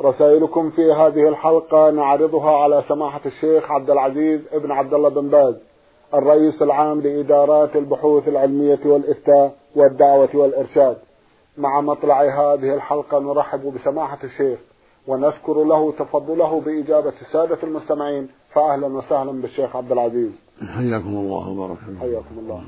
رسائلكم 0.00 0.70
في 0.70 0.92
هذه 0.92 1.28
الحلقة 1.28 1.90
نعرضها 1.90 2.50
على 2.50 2.84
سماحة 2.88 3.20
الشيخ 3.26 3.70
عبد 3.70 3.90
العزيز 3.90 4.40
ابن 4.52 4.70
عبد 4.70 4.94
الله 4.94 5.08
بن 5.08 5.28
باز 5.28 5.54
الرئيس 6.14 6.62
العام 6.62 7.00
لإدارات 7.00 7.76
البحوث 7.76 8.28
العلمية 8.28 8.78
والإفتاء 8.84 9.54
والدعوة 9.76 10.28
والإرشاد. 10.34 10.96
مع 11.58 11.80
مطلع 11.80 12.22
هذه 12.22 12.74
الحلقة 12.74 13.18
نرحب 13.18 13.74
بسماحة 13.74 14.18
الشيخ 14.24 14.58
ونشكر 15.06 15.64
له 15.64 15.92
تفضله 15.92 16.60
بإجابة 16.60 17.12
السادة 17.22 17.58
المستمعين 17.62 18.28
فأهلا 18.54 18.86
وسهلا 18.86 19.32
بالشيخ 19.42 19.76
عبد 19.76 19.92
العزيز. 19.92 20.30
حياكم 20.76 21.08
الله 21.08 21.48
وبارك 21.48 21.78
حياكم 22.00 22.38
الله. 22.38 22.62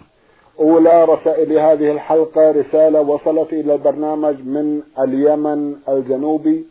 أولى 0.61 1.05
رسائل 1.05 1.59
هذه 1.59 1.93
الحلقة 1.93 2.51
رسالة 2.51 3.01
وصلت 3.01 3.53
إلى 3.53 3.75
البرنامج 3.75 4.47
من 4.47 4.83
اليمن 4.99 5.77
الجنوبي. 5.89 6.67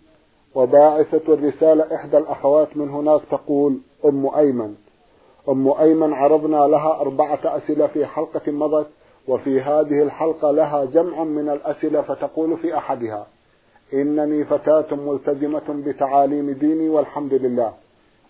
وباعثة 0.60 1.34
الرسالة 1.34 1.96
إحدى 1.96 2.18
الأخوات 2.18 2.78
من 2.78 2.90
هناك 2.90 3.22
تقول 3.32 3.78
أم 4.06 4.28
أيمن. 4.36 4.76
أم 5.50 5.68
أيمن 5.68 6.14
عرضنا 6.14 6.58
لها 6.68 7.02
أربعة 7.02 7.40
أسئلة 7.46 7.88
في 7.88 8.06
حلقة 8.06 8.52
مضت 8.52 8.88
وفي 9.28 9.62
هذه 9.62 10.04
الحلقة 10.04 10.52
لها 10.52 10.86
جمع 10.86 11.24
من 11.24 11.50
الأسئلة 11.50 12.02
فتقول 12.02 12.58
في 12.58 12.78
أحدها 12.78 13.28
إنني 13.94 14.46
فتاة 14.46 14.96
ملتزمة 14.96 15.84
بتعاليم 15.86 16.52
ديني 16.52 16.90
والحمد 16.90 17.34
لله 17.34 17.74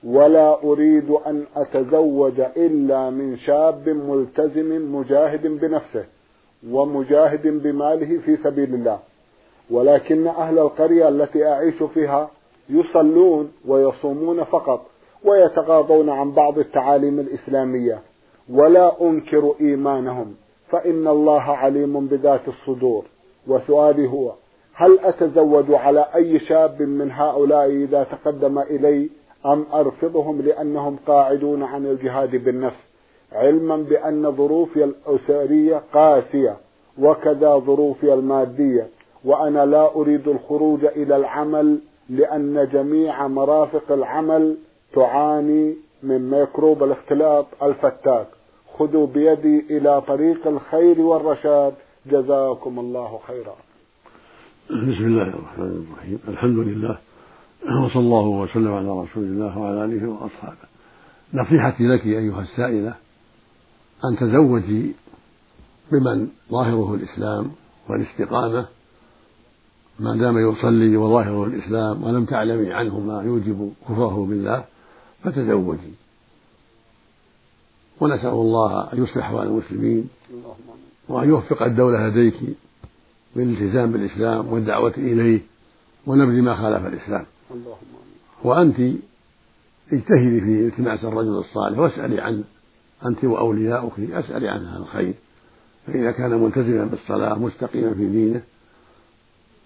ولا 0.04 0.64
أريد 0.64 1.10
أن 1.10 1.46
أتزوج 1.56 2.40
إلا 2.40 3.10
من 3.10 3.38
شاب 3.38 3.90
ملتزم 3.90 4.96
مجاهد 4.96 5.48
بنفسه 5.48 6.06
ومجاهد 6.72 7.48
بماله 7.48 8.20
في 8.20 8.38
سبيل 8.38 8.74
الله. 8.74 9.00
ولكن 9.72 10.28
أهل 10.28 10.60
القرية 10.60 11.10
التي 11.10 11.48
أعيش 11.48 11.84
فيها 11.84 12.30
يصلون 12.70 13.52
ويصومون 13.68 14.44
فقط 14.44 14.86
ويتغاضون 15.24 16.10
عن 16.10 16.32
بعض 16.32 16.60
التعاليم 16.60 17.20
الإسلامية 17.20 18.00
ولا 18.54 19.02
أنكر 19.02 19.56
إيمانهم 19.62 20.36
فإن 20.70 21.08
الله 21.08 21.42
عليم 21.42 22.08
بذات 22.08 22.42
الصدور 22.48 23.06
وسؤالي 23.48 24.08
هو 24.08 24.34
هل 24.74 25.00
أتزوج 25.00 25.72
على 25.72 26.06
أي 26.16 26.40
شاب 26.40 26.82
من 26.82 27.12
هؤلاء 27.12 27.70
إذا 27.70 28.04
تقدم 28.04 28.60
إلي 28.60 29.10
أم 29.46 29.66
أرفضهم 29.74 30.42
لأنهم 30.42 30.98
قاعدون 31.08 31.64
عن 31.64 31.86
الجهاد 31.86 32.36
بالنفس 32.36 32.90
علما 33.32 33.78
بأن 33.78 34.32
ظروفي 34.32 34.84
الأسرية 34.84 35.82
قاسية 35.94 36.58
وكذا 37.02 37.58
ظروفي 37.58 38.14
المادية 38.14 38.88
وأنا 39.24 39.66
لا 39.66 39.96
أريد 39.96 40.28
الخروج 40.28 40.86
إلى 40.86 41.16
العمل 41.16 41.80
لأن 42.10 42.70
جميع 42.74 43.28
مرافق 43.28 43.92
العمل 43.92 44.58
تعاني 44.94 45.76
من 46.04 46.30
ميكروب 46.30 46.84
الاختلاط 46.84 47.46
الفتاك. 47.64 48.28
خذوا 48.78 49.08
بيدي 49.08 49.78
إلى 49.78 50.02
طريق 50.02 50.48
الخير 50.48 51.02
والرشاد. 51.02 51.74
جزاكم 52.06 52.80
الله 52.80 53.20
خيرا. 53.28 53.56
بسم 54.70 55.06
الله 55.06 55.28
الرحمن 55.28 55.86
الرحيم. 55.88 56.20
الحمد 56.28 56.58
لله 56.58 56.98
وصلى 57.66 58.00
الله 58.00 58.28
وسلم 58.28 58.74
على 58.74 59.02
رسول 59.02 59.24
الله 59.24 59.58
وعلى 59.58 59.86
آله 59.86 60.10
وأصحابه. 60.10 60.70
نصيحتي 61.34 61.84
لك 61.84 62.06
أيها 62.06 62.42
السائلة 62.42 62.96
أن 64.06 64.18
تزوجي 64.20 64.96
بمن 65.92 66.28
ظاهره 66.52 66.96
الإسلام 66.96 67.52
والاستقامة 67.90 68.66
ما 70.00 70.16
دام 70.16 70.38
يصلي 70.38 70.98
وظاهره 70.98 71.44
الإسلام 71.44 72.04
ولم 72.04 72.26
تعلمي 72.26 72.74
عنه 72.74 73.00
ما 73.00 73.24
يوجب 73.24 73.74
كفره 73.90 74.26
بالله 74.30 74.66
فتزوجي. 75.24 75.94
ونسأل 78.02 78.30
الله 78.30 78.94
أن 78.94 79.04
يصلح 79.04 79.26
أحوال 79.26 79.48
المسلمين 79.48 80.10
وأن 81.10 81.30
يوفق 81.30 81.64
الدولة 81.64 82.08
لديك 82.08 82.36
بالالتزام 83.36 83.92
بالإسلام 83.92 84.54
والدعوة 84.54 84.94
إليه 84.98 85.40
ونبذ 86.08 86.42
ما 86.42 86.56
خالف 86.56 86.86
الإسلام. 86.86 87.26
وأنت 88.44 88.80
اجتهدي 89.94 90.42
في 90.42 90.68
التماس 90.68 91.06
الرجل 91.06 91.38
الصالح 91.38 91.80
واسألي 91.80 92.22
عنه 92.22 92.44
أنت 93.06 93.24
وأولياؤك 93.24 94.00
اسألي 94.00 94.48
عنها 94.48 94.78
الخير. 94.78 95.14
فإذا 95.88 96.12
كان 96.12 96.44
ملتزما 96.44 96.86
بالصلاة 96.86 97.40
مستقيما 97.40 97.94
في 97.94 98.06
دينه 98.10 98.42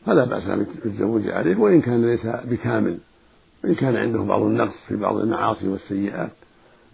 فلا 0.05 0.25
بأس 0.25 0.43
بالزوج 0.83 1.29
عليه 1.29 1.55
وإن 1.55 1.81
كان 1.81 2.05
ليس 2.05 2.25
بكامل. 2.25 2.97
وإن 3.63 3.75
كان 3.75 3.95
عنده 3.95 4.23
بعض 4.23 4.41
النقص 4.41 4.85
في 4.87 4.95
بعض 4.95 5.17
المعاصي 5.17 5.67
والسيئات 5.67 6.31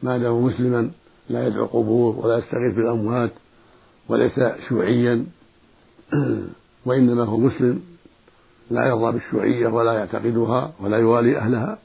ما 0.03 0.17
دام 0.17 0.43
مسلما 0.43 0.91
لا 1.29 1.47
يدعو 1.47 1.65
القبور 1.65 2.25
ولا 2.25 2.37
يستغيث 2.37 2.75
بالأموات 2.75 3.31
وليس 4.09 4.39
شيوعيا 4.67 5.25
وإنما 6.85 7.23
هو 7.23 7.37
مسلم 7.37 7.81
لا 8.71 8.87
يرضى 8.87 9.11
بالشيوعية 9.11 9.67
ولا 9.67 9.93
يعتقدها 9.93 10.73
ولا 10.79 10.97
يوالي 10.97 11.37
أهلها 11.37 11.77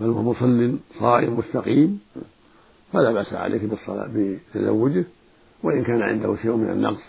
بل 0.00 0.06
هو 0.06 0.22
مصل 0.22 0.78
صائم 0.98 1.38
مستقيم 1.38 2.00
فلا 2.92 3.12
بأس 3.12 3.32
عليك 3.32 3.64
بالصلاة 3.64 4.10
بتزوجه. 4.14 5.04
وإن 5.62 5.84
كان 5.84 6.02
عنده 6.02 6.36
شيء 6.42 6.56
من 6.56 6.70
النقص 6.70 7.02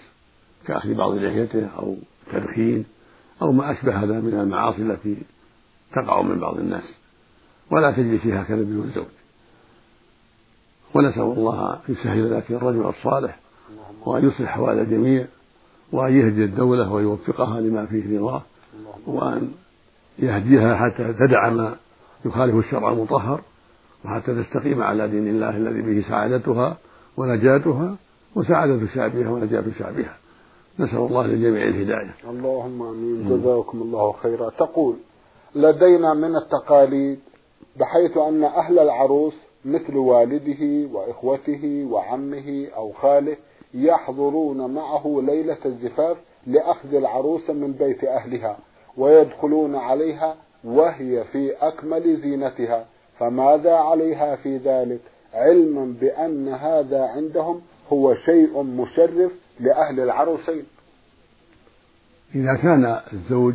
كأخذ 0.68 0.94
بعض 0.94 1.16
لحيته 1.16 1.68
أو 1.68 1.96
تدخين 2.31 2.86
أو 3.41 3.51
ما 3.51 3.72
أشبه 3.72 4.03
هذا 4.03 4.19
من 4.19 4.40
المعاصي 4.40 4.81
التي 4.81 5.18
تقع 5.94 6.22
من 6.22 6.40
بعض 6.40 6.57
الناس. 6.57 6.94
ولا 7.72 7.91
تجلسي 7.91 8.34
هكذا 8.34 8.62
بدون 8.62 8.91
زوج. 8.96 9.06
ونسأل 10.96 11.22
الله 11.22 11.74
أن 11.74 11.79
يسهل 11.90 12.38
لك 12.38 12.51
الرجل 12.51 12.85
الصالح 12.85 13.40
وأن 14.06 14.28
يصلح 14.28 14.50
أحوال 14.50 14.79
الجميع 14.79 15.25
وأن 15.91 16.18
يهدي 16.18 16.44
الدولة 16.44 16.91
ويوفقها 16.91 17.62
لما 17.62 17.85
فيه 17.85 18.19
رضاه 18.19 18.41
وأن 19.07 19.51
يهديها 20.19 20.75
حتى 20.75 21.13
تدع 21.13 21.50
ما 21.50 21.75
يخالف 22.25 22.56
الشرع 22.56 22.91
المطهر 22.91 23.41
وحتى 24.06 24.44
تستقيم 24.44 24.84
على 24.84 25.07
دين 25.07 25.28
الله 25.28 25.57
الذي 25.57 25.81
به 25.81 26.07
سعادتها 26.09 26.78
ونجاتها 27.18 27.95
وسعادة 28.35 28.88
شعبها 28.95 29.29
ونجاة 29.29 29.63
شعبها. 29.79 30.18
نسأل 30.80 30.97
الله 30.97 31.28
للجميع 31.28 31.68
الهداية. 31.68 32.16
اللهم 32.30 32.81
آمين. 32.81 33.30
جزاكم 33.30 33.81
الله 33.81 34.12
خيرا. 34.12 34.50
تقول 34.50 34.96
لدينا 35.56 36.13
من 36.13 36.36
التقاليد 36.36 37.19
بحيث 37.80 38.18
أن 38.18 38.44
أهل 38.44 38.80
العروس 38.80 39.34
مثل 39.66 39.97
والده 39.97 40.90
وإخوته 40.94 41.88
وعمه 41.91 42.68
أو 42.75 42.91
خاله 42.91 43.38
يحضرون 43.74 44.74
معه 44.74 45.22
ليلة 45.24 45.58
الزفاف 45.66 46.18
لأخذ 46.47 46.96
العروس 46.96 47.50
من 47.50 47.72
بيت 47.72 48.03
أهلها 48.03 48.57
ويدخلون 48.97 49.75
عليها 49.75 50.36
وهي 50.63 51.24
في 51.24 51.53
أكمل 51.62 52.18
زينتها. 52.18 52.86
فماذا 53.19 53.74
عليها 53.74 54.36
في 54.36 54.57
ذلك؟ 54.57 55.02
علما 55.34 55.95
بأن 56.01 56.48
هذا 56.48 57.01
عندهم 57.01 57.62
هو 57.94 58.13
شيء 58.13 58.63
مشرف 58.63 59.31
لأهل 59.60 60.00
العروسين. 60.00 60.63
إذا 62.36 62.56
كان 62.56 63.00
الزوج 63.13 63.54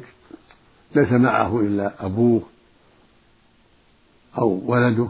ليس 0.94 1.12
معه 1.12 1.60
إلا 1.60 2.06
أبوه 2.06 2.42
أو 4.38 4.62
ولده 4.66 5.08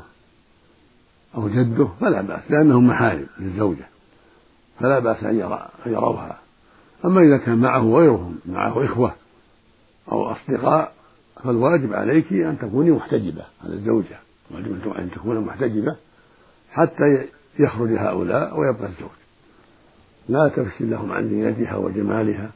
أو 1.35 1.49
جده 1.49 1.89
فلا 2.01 2.21
بأس 2.21 2.51
لأنهم 2.51 2.87
محارم 2.87 3.27
للزوجة 3.39 3.89
فلا 4.81 4.99
بأس 4.99 5.25
أن 5.25 5.37
يروها. 5.87 6.39
أما 7.05 7.21
إذا 7.21 7.37
كان 7.39 7.59
معه 7.59 7.83
غيرهم 7.83 8.39
معه 8.47 8.85
إخوة 8.85 9.15
أو 10.13 10.31
أصدقاء 10.31 10.93
فالواجب 11.45 11.93
عليك 11.95 12.33
أن 12.33 12.59
تكوني 12.59 12.91
محتجبة 12.91 13.43
على 13.65 13.75
الزوجة 13.75 14.19
واجب 14.51 14.93
أن 14.99 15.11
تكون 15.11 15.41
محتجبة 15.41 15.97
حتى 16.71 17.29
يخرج 17.59 17.93
هؤلاء 17.93 18.59
ويبقى 18.61 18.87
الزوج. 18.89 19.20
لا 20.29 20.49
تفشي 20.49 20.85
لهم 20.85 21.13
عن 21.13 21.29
زينتها 21.29 21.77
وجمالها 21.77 22.51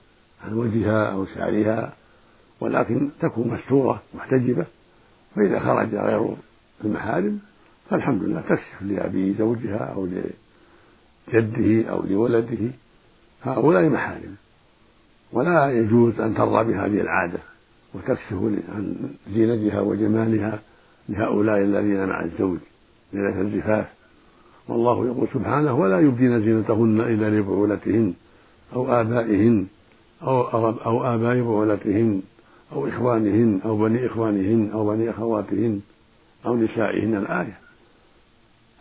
عن 0.44 0.52
وجهها 0.52 1.12
أو 1.12 1.26
شعرها 1.26 1.92
ولكن 2.60 3.10
تكون 3.20 3.48
مستورة 3.48 4.02
محتجبة. 4.14 4.66
فإذا 5.36 5.58
خرج 5.58 5.94
غير 5.94 6.36
المحارم 6.84 7.38
فالحمد 7.90 8.22
لله 8.22 8.40
تكشف 8.40 8.82
لأبي 8.82 9.34
زوجها 9.34 9.78
أو 9.78 10.08
لجده 11.32 11.90
أو 11.90 12.02
لولده. 12.02 12.70
هؤلاء 13.42 13.88
محارم. 13.88 14.36
ولا 15.32 15.70
يجوز 15.70 16.20
أن 16.20 16.34
ترضى 16.34 16.72
بهذه 16.72 17.00
العادة 17.00 17.38
وتكشف 17.94 18.32
عن 18.74 19.10
زينتها 19.30 19.80
وجمالها 19.80 20.58
لهؤلاء 21.08 21.58
الذين 21.58 22.06
مع 22.06 22.24
الزوج 22.24 22.58
ليلة 23.12 23.40
الزفاف. 23.40 23.93
والله 24.68 25.06
يقول 25.06 25.28
سبحانه 25.34 25.74
ولا 25.74 26.00
يبدين 26.00 26.40
زينتهن 26.40 27.00
إلا 27.00 27.30
لبعولتهن 27.30 28.14
أو 28.74 29.00
آبائهن 29.00 29.66
أو, 30.22 30.40
أو, 30.86 31.14
آباء 31.14 31.40
بعولتهن 31.40 32.22
أو 32.72 32.88
إخوانهن 32.88 33.60
أو 33.64 33.76
بني 33.76 34.06
إخوانهن 34.06 34.70
أو 34.72 34.86
بني 34.86 35.10
أخواتهن 35.10 35.80
أو 36.46 36.56
نسائهن 36.56 37.16
الآية. 37.16 37.58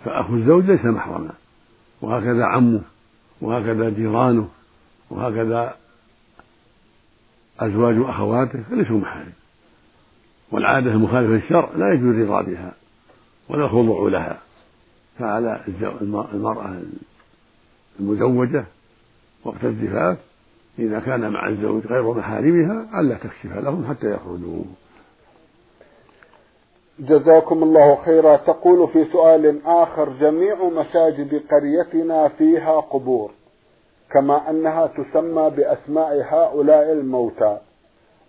فأخو 0.05 0.33
الزوج 0.35 0.63
ليس 0.65 0.85
محرما 0.85 1.31
وهكذا 2.01 2.45
عمه 2.45 2.81
وهكذا 3.41 3.89
جيرانه 3.89 4.47
وهكذا 5.09 5.75
أزواج 7.59 7.95
أخواته 7.97 8.63
فليسوا 8.69 8.97
محارم. 8.97 9.33
والعادة 10.51 10.91
المخالفة 10.91 11.33
للشرع 11.33 11.69
لا 11.75 11.93
يجوز 11.93 12.15
الرضا 12.15 12.41
بها 12.41 12.73
ولا 13.49 13.65
الخضوع 13.65 14.09
لها. 14.09 14.39
فعلى 15.19 15.61
المرأة 16.33 16.81
المزوجة 17.99 18.65
وقت 19.45 19.63
الزفاف 19.63 20.17
إذا 20.79 20.99
كان 20.99 21.29
مع 21.29 21.49
الزوج 21.49 21.87
غير 21.87 22.13
محارمها 22.13 22.99
ألا 22.99 23.17
تكشف 23.17 23.57
لهم 23.57 23.85
حتى 23.85 24.13
يخرجوا. 24.13 24.63
جزاكم 26.99 27.63
الله 27.63 27.95
خيرا. 27.95 28.37
تقول 28.37 28.87
في 28.87 29.05
سؤال 29.11 29.65
آخر 29.65 30.09
جميع 30.09 30.55
مساجد 30.63 31.41
قريتنا 31.51 32.27
فيها 32.27 32.79
قبور 32.79 33.31
كما 34.11 34.49
أنها 34.49 34.87
تسمى 34.87 35.49
بأسماء 35.49 36.21
هؤلاء 36.29 36.91
الموتى 36.91 37.57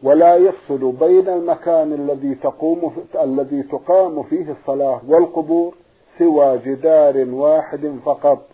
ولا 0.03 0.37
يفصل 0.37 0.93
بين 0.93 1.29
المكان 1.29 1.93
الذي 1.93 2.35
تقوم 2.35 3.05
الذي 3.23 3.63
تقام 3.63 4.23
فيه 4.23 4.53
الصلاة 4.53 5.01
والقبور 5.09 5.75
سوى 6.19 6.59
جدار 6.59 7.29
واحد 7.31 7.99
فقط. 8.05 8.49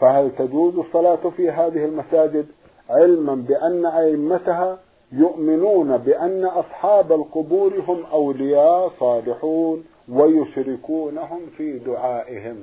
فهل 0.00 0.30
تجوز 0.38 0.78
الصلاة 0.78 1.30
في 1.36 1.50
هذه 1.50 1.84
المساجد 1.84 2.46
علما 2.90 3.34
بأن 3.34 3.86
أئمتها 3.86 4.78
يؤمنون 5.12 5.96
بأن 5.96 6.44
أصحاب 6.44 7.12
القبور 7.12 7.84
هم 7.88 8.04
أولياء 8.04 8.92
صالحون 9.00 9.84
ويشركونهم 10.08 11.40
في 11.56 11.78
دعائهم؟ 11.78 12.56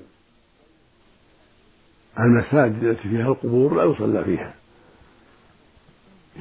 المساجد 2.20 2.84
التي 2.84 3.10
فيها 3.10 3.28
القبور 3.28 3.76
لا 3.76 3.84
يصلى 3.84 4.24
فيها. 4.24 4.54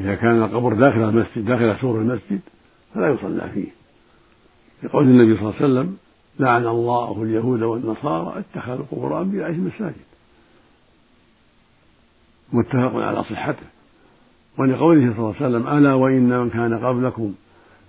إذا 0.00 0.14
كان 0.14 0.42
القبر 0.42 0.74
داخل 0.74 1.00
المسجد 1.00 1.44
داخل 1.44 1.80
سور 1.80 1.96
المسجد 1.96 2.40
فلا 2.94 3.08
يصلى 3.08 3.50
فيه. 3.54 3.68
لقول 4.82 5.04
النبي 5.04 5.40
صلى 5.40 5.48
الله 5.48 5.54
عليه 5.54 5.64
وسلم 5.64 5.96
لعن 6.40 6.66
الله 6.66 7.22
اليهود 7.22 7.62
والنصارى 7.62 8.38
اتخذوا 8.38 8.84
قبور 8.90 9.20
أنبيائهم 9.20 9.66
مساجد. 9.66 10.06
متفق 12.52 12.96
على 12.96 13.24
صحته. 13.24 13.66
ولقوله 14.58 15.14
صلى 15.14 15.18
الله 15.18 15.34
عليه 15.34 15.46
وسلم 15.46 15.68
ألا 15.68 15.94
وإن 15.94 16.40
من 16.40 16.50
كان 16.50 16.78
قبلكم 16.84 17.34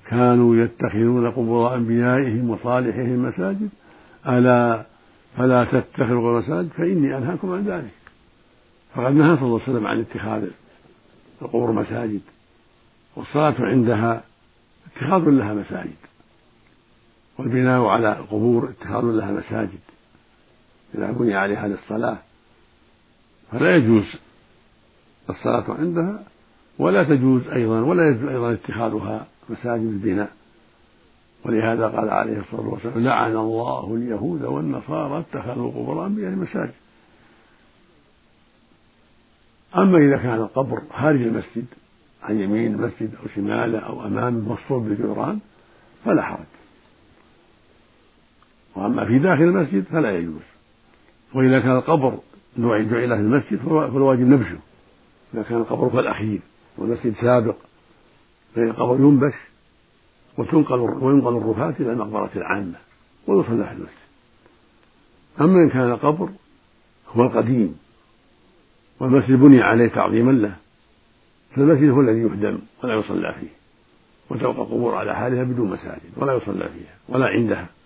كانوا 0.07 0.55
يتخذون 0.55 1.31
قبور 1.31 1.75
أنبيائهم 1.75 2.49
وصالحهم 2.49 3.23
مساجد؟ 3.23 3.69
ألا 4.27 4.85
فلا 5.37 5.63
تتخذوا 5.63 6.19
قبور 6.19 6.39
مساجد؟ 6.39 6.69
فإني 6.77 7.17
أنهاكم 7.17 7.51
عن 7.51 7.63
ذلك. 7.63 7.93
فقد 8.95 9.13
نهى 9.13 9.35
صلى 9.37 9.45
الله 9.45 9.61
عليه 9.61 9.71
وسلم 9.71 9.87
عن 9.87 9.99
اتخاذ 9.99 10.47
القبور 11.41 11.71
مساجد 11.71 12.21
والصلاة 13.15 13.55
عندها 13.59 14.23
اتخاذ 14.95 15.29
لها 15.29 15.53
مساجد. 15.53 16.06
والبناء 17.37 17.85
على 17.85 18.19
القبور 18.19 18.69
اتخاذ 18.69 19.03
لها 19.03 19.31
مساجد. 19.31 19.79
إذا 20.95 21.11
بني 21.11 21.35
عليها 21.35 21.67
للصلاة. 21.67 22.17
فلا 23.51 23.75
يجوز 23.75 24.15
الصلاة 25.29 25.71
عندها 25.79 26.23
ولا 26.79 27.03
تجوز 27.03 27.47
أيضا 27.47 27.81
ولا 27.81 28.09
يجوز 28.09 28.29
أيضا 28.29 28.53
اتخاذها 28.53 29.27
مساجد 29.49 29.83
البناء. 29.83 30.31
ولهذا 31.45 31.87
قال 31.87 32.09
عليه 32.09 32.39
الصلاة 32.39 32.67
والسلام 32.67 33.03
لعن 33.03 33.35
الله 33.35 33.95
اليهود 33.95 34.43
والنصارى 34.43 35.19
اتخذوا 35.19 35.71
قبور 35.71 36.05
أنبيائهم 36.05 36.39
مساجد 36.39 36.73
أما 39.77 39.97
إذا 39.97 40.17
كان 40.17 40.33
القبر 40.33 40.81
خارج 40.93 41.21
المسجد 41.21 41.65
عن 42.23 42.39
يمين 42.39 42.73
المسجد 42.73 43.15
أو 43.15 43.27
شماله 43.35 43.79
أو 43.79 44.05
أمامه 44.05 44.53
مصفوف 44.53 44.83
بالجدران 44.83 45.39
فلا 46.05 46.21
حرج. 46.21 46.56
وأما 48.77 49.05
في 49.05 49.19
داخل 49.19 49.43
المسجد 49.43 49.83
فلا 49.83 50.17
يجوز. 50.17 50.41
وإذا 51.33 51.59
كان 51.59 51.75
القبر 51.75 52.19
جعل 52.57 52.89
في 52.89 53.21
المسجد 53.21 53.57
فالواجب 53.57 54.27
نبشه 54.27 54.57
إذا 55.33 55.43
كان 55.43 55.57
القبر 55.57 55.87
هو 55.87 55.99
الأخير 55.99 56.39
والمسجد 56.77 57.13
سابق 57.13 57.55
فإن 58.55 58.69
القبر 58.69 58.95
ينبش 58.95 59.33
وتنقل 60.37 60.79
وينقل 60.79 61.37
الرفاة 61.37 61.75
إلى 61.79 61.91
المقبرة 61.91 62.29
العامة 62.35 62.75
ويصلى 63.27 63.65
في 63.65 63.71
المسجد. 63.71 64.07
أما 65.41 65.63
إن 65.63 65.69
كان 65.69 65.91
القبر 65.91 66.29
هو 67.15 67.23
القديم 67.23 67.75
والمسجد 68.99 69.39
بني 69.39 69.61
عليه 69.61 69.87
تعظيما 69.87 70.31
له 70.31 70.55
فالمسجد 71.55 71.89
هو 71.89 72.01
الذي 72.01 72.19
يهدم 72.19 72.59
ولا 72.83 72.93
يصلى 72.95 73.35
فيه 73.39 73.57
وتبقى 74.29 74.51
القبور 74.51 74.95
على 74.95 75.15
حالها 75.15 75.43
بدون 75.43 75.69
مساجد 75.69 76.11
ولا 76.17 76.33
يصلى 76.33 76.69
فيها 76.69 76.95
ولا 77.09 77.25
عندها. 77.25 77.76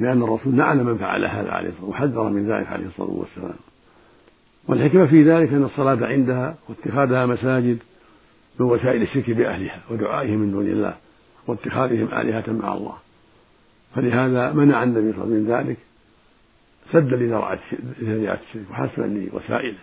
لأن 0.00 0.22
الرسول 0.22 0.54
نعلم 0.54 0.86
من 0.86 0.98
فعل 0.98 1.24
هذا 1.24 1.50
عليه 1.50 1.68
الصلاة 1.68 1.88
وحذر 1.88 2.28
من 2.28 2.48
ذلك 2.48 2.66
عليه 2.66 2.86
الصلاة 2.86 3.10
والسلام. 3.10 3.56
والحكمة 4.68 5.06
في 5.06 5.22
ذلك 5.22 5.52
أن 5.52 5.64
الصلاة 5.64 6.06
عندها 6.06 6.56
واتخاذها 6.68 7.26
مساجد 7.26 7.78
من 8.60 8.66
وسائل 8.66 9.02
الشرك 9.02 9.30
بأهلها 9.30 9.80
ودعائهم 9.90 10.38
من 10.38 10.50
دون 10.50 10.66
الله 10.66 10.94
واتخاذهم 11.46 12.14
آلهة 12.14 12.52
مع 12.52 12.74
الله. 12.74 12.94
فلهذا 13.94 14.52
منع 14.52 14.82
النبي 14.82 15.12
صلى 15.12 15.24
الله 15.24 15.34
عليه 15.34 15.44
وسلم 15.44 15.44
من 15.44 15.46
ذلك 15.46 15.76
سدا 16.92 17.16
لذريعة 18.00 18.40
الشرك 18.48 18.70
وحسبا 18.70 19.04
لوسائله. 19.04 19.78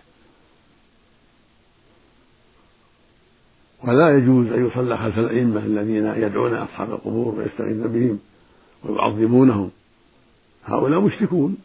ولا 3.83 4.17
يجوز 4.17 4.47
أن 4.47 4.65
يصلى 4.65 4.97
خلف 4.97 5.19
الأئمة 5.19 5.65
الذين 5.65 6.05
يدعون 6.05 6.53
أصحاب 6.53 6.91
القبور 6.91 7.35
ويستغيثون 7.35 7.87
بهم 7.87 8.19
ويعظمونهم. 8.83 9.71
هؤلاء 10.65 10.99
مشركون 10.99 11.57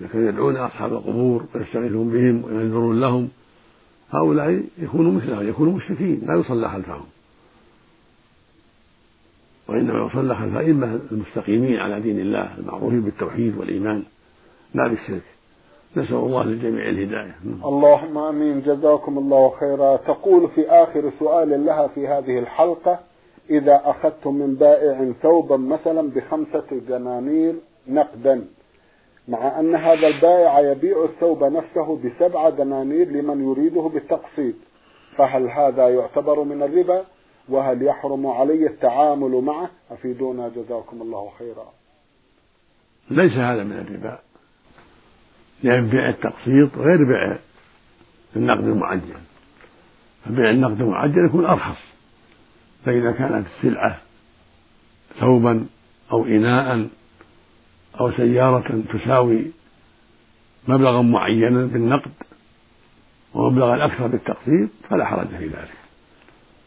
إذا 0.00 0.08
كانوا 0.08 0.28
يدعون 0.28 0.56
أصحاب 0.56 0.92
القبور 0.92 1.44
ويستغيثون 1.54 2.10
بهم 2.10 2.44
وينذرون 2.44 3.00
لهم. 3.00 3.28
هؤلاء 4.10 4.62
يكونوا 4.78 5.12
مثلهم 5.12 5.48
يكونوا 5.48 5.72
مشركين 5.72 6.20
لا 6.26 6.34
يصلى 6.34 6.68
خلفهم. 6.68 7.04
وإنما 9.68 10.06
يصلى 10.06 10.34
خلف 10.34 10.52
الأئمة 10.52 11.00
المستقيمين 11.12 11.76
على 11.76 12.00
دين 12.00 12.20
الله 12.20 12.58
المعروفين 12.58 13.00
بالتوحيد 13.00 13.58
والإيمان 13.58 14.02
لا 14.74 14.88
بالشرك. 14.88 15.22
نسأل 15.96 16.14
الله 16.14 16.44
للجميع 16.44 16.88
الهداية. 16.88 17.34
اللهم 17.64 18.18
آمين. 18.18 18.62
جزاكم 18.62 19.18
الله 19.18 19.50
خيرا. 19.60 19.96
تقول 19.96 20.50
في 20.54 20.68
آخر 20.68 21.12
سؤال 21.18 21.66
لها 21.66 21.86
في 21.86 22.08
هذه 22.08 22.38
الحلقة 22.38 22.98
إذا 23.50 23.82
أخذت 23.84 24.26
من 24.26 24.54
بائع 24.54 25.12
ثوبا 25.22 25.56
مثلا 25.56 26.10
بخمسة 26.10 26.80
دنانير 26.88 27.54
نقدا. 27.88 28.44
مع 29.28 29.60
أن 29.60 29.74
هذا 29.74 30.06
البائع 30.06 30.60
يبيع 30.60 31.04
الثوب 31.04 31.44
نفسه 31.44 32.00
بسبعة 32.04 32.50
دنانير 32.50 33.08
لمن 33.08 33.50
يريده 33.50 33.80
بالتقسيط. 33.80 34.54
فهل 35.16 35.48
هذا 35.48 35.88
يعتبر 35.88 36.44
من 36.44 36.62
الربا؟ 36.62 37.04
وهل 37.48 37.82
يحرم 37.82 38.26
علي 38.26 38.66
التعامل 38.66 39.30
معه؟ 39.30 39.70
أفيدونا 39.90 40.48
جزاكم 40.48 41.02
الله 41.02 41.30
خيرا. 41.38 41.72
ليس 43.10 43.32
هذا 43.32 43.64
من 43.64 43.72
الربا. 43.72 44.18
لأن 45.62 45.88
بيع 45.88 46.08
التقسيط 46.08 46.78
غير 46.78 47.04
بيع 47.04 47.36
النقد 48.36 48.64
المعجل. 48.64 49.20
فبيع 50.24 50.50
النقد 50.50 50.80
المعجل 50.80 51.26
يكون 51.26 51.44
أرخص. 51.44 51.82
فإذا 52.84 53.12
كانت 53.12 53.46
السلعة 53.46 53.98
ثوبا 55.20 55.66
أو 56.12 56.24
إناء 56.24 56.88
أو 58.00 58.12
سيارة 58.12 58.82
تساوي 58.92 59.44
مبلغا 60.68 61.02
معينا 61.02 61.66
بالنقد 61.66 62.12
ومبلغا 63.34 63.84
أكثر 63.84 64.06
بالتقسيط 64.06 64.70
فلا 64.90 65.04
حرج 65.04 65.28
في 65.28 65.46
ذلك. 65.46 65.74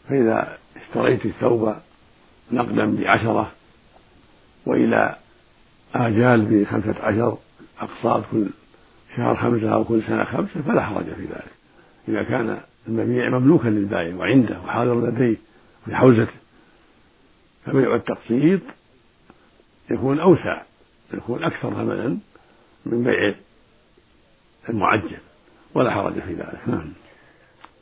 فإذا 0.08 0.58
اشتريت 0.76 1.26
الثوب 1.26 1.74
نقدا 2.52 2.96
بعشرة 2.96 3.52
وإلى 4.66 5.16
آجال 5.94 6.44
بخمسة 6.44 7.02
عشر 7.02 7.38
أقساط 7.80 8.24
كل 8.32 8.46
شهر 9.16 9.36
خمسة 9.36 9.74
أو 9.74 9.84
كل 9.84 10.02
سنة 10.02 10.24
خمسة 10.24 10.62
فلا 10.62 10.82
حرج 10.82 11.04
في 11.04 11.22
ذلك. 11.22 11.52
إذا 12.08 12.22
كان 12.22 12.60
المبيع 12.88 13.28
مملوكا 13.28 13.68
للبائع 13.68 14.14
وعنده 14.16 14.60
وحاضر 14.60 15.06
لديه 15.06 15.36
في 15.84 15.96
حوزته 15.96 16.32
فبيع 17.64 17.94
التقسيط 17.94 18.60
يكون 19.90 20.20
أوسع. 20.20 20.62
يكون 21.14 21.44
أكثر 21.44 21.70
ثمنا 21.70 22.18
من 22.86 23.04
بيع 23.04 23.34
المعجل. 24.68 25.18
ولا 25.74 25.90
حرج 25.90 26.12
في 26.12 26.32
ذلك. 26.32 26.60
نعم. 26.66 26.92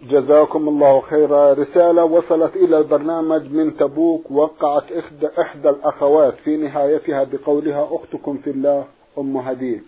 جزاكم 0.03 0.69
الله 0.69 1.01
خيرا. 1.01 1.53
رسالة 1.53 2.05
وصلت 2.05 2.57
إلى 2.57 2.79
البرنامج 2.79 3.51
من 3.51 3.77
تبوك. 3.77 4.31
وقعت 4.31 4.93
إحدى, 4.93 5.29
إحدى 5.41 5.69
الأخوات 5.69 6.35
في 6.45 6.57
نهايتها 6.57 7.25
بقولها 7.25 7.89
أختكم 7.93 8.39
في 8.39 8.51
الله 8.51 8.87
أم 9.19 9.37
هديل. 9.37 9.83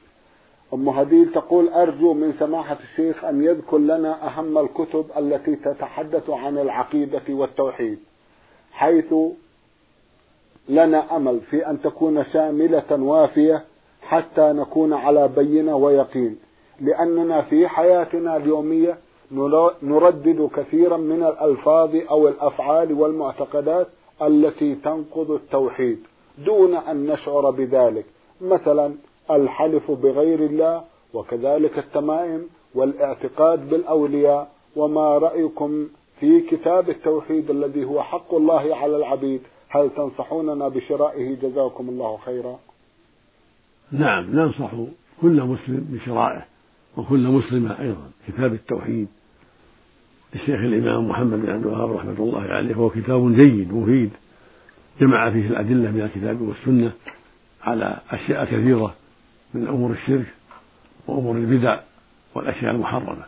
أم 0.75 0.89
هديل 0.89 1.33
تقول 1.33 1.69
أرجو 1.69 2.15
من 2.15 2.33
سماحة 2.39 2.79
الشيخ 2.83 3.25
أن 3.25 3.45
يذكر 3.45 3.79
لنا 3.79 4.27
أهم 4.27 4.59
الكتب 4.59 5.07
التي 5.19 5.57
تتحدث 5.57 6.31
عن 6.31 6.59
العقيدة 6.59 7.23
والتوحيد 7.29 7.99
حيث 8.73 9.15
لنا 10.69 11.17
أمل 11.17 11.41
في 11.41 11.71
أن 11.71 11.83
تكون 11.83 12.25
شاملة 12.25 12.85
وافية 12.91 13.65
حتى 14.03 14.53
نكون 14.53 14.93
على 14.93 15.29
بينة 15.29 15.77
ويقين. 15.77 16.39
لأننا 16.81 17.43
في 17.43 17.69
حياتنا 17.69 18.37
اليومية 18.37 18.99
نردد 19.83 20.49
كثيرا 20.57 20.97
من 20.97 21.23
الألفاظ 21.23 21.97
أو 22.11 22.29
الأفعال 22.29 22.93
والمعتقدات 22.93 23.87
التي 24.23 24.75
تنقض 24.75 25.31
التوحيد 25.31 25.99
دون 26.39 26.75
أن 26.75 27.07
نشعر 27.07 27.51
بذلك. 27.51 28.05
مثلا 28.41 28.95
الحلف 29.31 29.91
بغير 29.91 30.41
الله 30.41 30.83
وكذلك 31.15 31.79
التمائم 31.79 32.49
والاعتقاد 32.75 33.69
بالأولياء. 33.71 34.57
وما 34.77 35.19
رأيكم 35.19 35.89
في 36.21 36.41
كتاب 36.41 36.91
التوحيد 36.91 37.51
الذي 37.51 37.85
هو 37.85 38.03
حق 38.03 38.35
الله 38.35 38.77
على 38.77 38.97
العبيد؟ 38.97 39.43
هل 39.77 39.91
تنصحوننا 39.97 40.69
بشرائه 40.69 41.37
جزاكم 41.43 41.89
الله 41.89 42.19
خيرا؟ 42.25 42.59
نعم 43.93 44.25
ننصح 44.37 44.71
كل 45.23 45.43
مسلم 45.43 45.89
بشرائه 45.91 46.45
وكل 46.97 47.29
مسلمة 47.29 47.81
أيضا 47.81 48.11
كتاب 48.29 48.53
التوحيد 48.53 49.09
للشيخ 50.35 50.61
الإمام 50.61 51.09
محمد 51.09 51.43
بن 51.43 51.51
عبد 51.51 51.67
الوهاب 51.67 51.93
رحمة 51.93 52.17
الله 52.19 52.41
عليه 52.41 52.75
هو 52.75 52.91
كتاب 52.91 53.35
جيد 53.35 53.73
مفيد 53.73 54.11
جمع 55.01 55.31
فيه 55.31 55.47
الأدلة 55.47 55.91
من 55.91 56.01
الكتاب 56.01 56.41
والسنة 56.41 56.93
على 57.63 57.99
أشياء 58.11 58.45
كثيرة 58.45 58.95
من 59.55 59.69
أمور 59.69 59.91
الشرك 59.91 60.27
وأمور 61.07 61.37
البدع 61.37 61.81
والأشياء 62.35 62.71
المحرمة. 62.71 63.25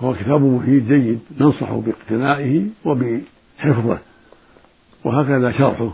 هو 0.00 0.14
كتاب 0.14 0.42
مفيد 0.42 0.88
جيد 0.88 1.20
ننصح 1.40 1.72
باقتنائه 1.72 2.66
وبحفظه. 2.84 3.98
وهكذا 5.06 5.52
شرحه 5.52 5.90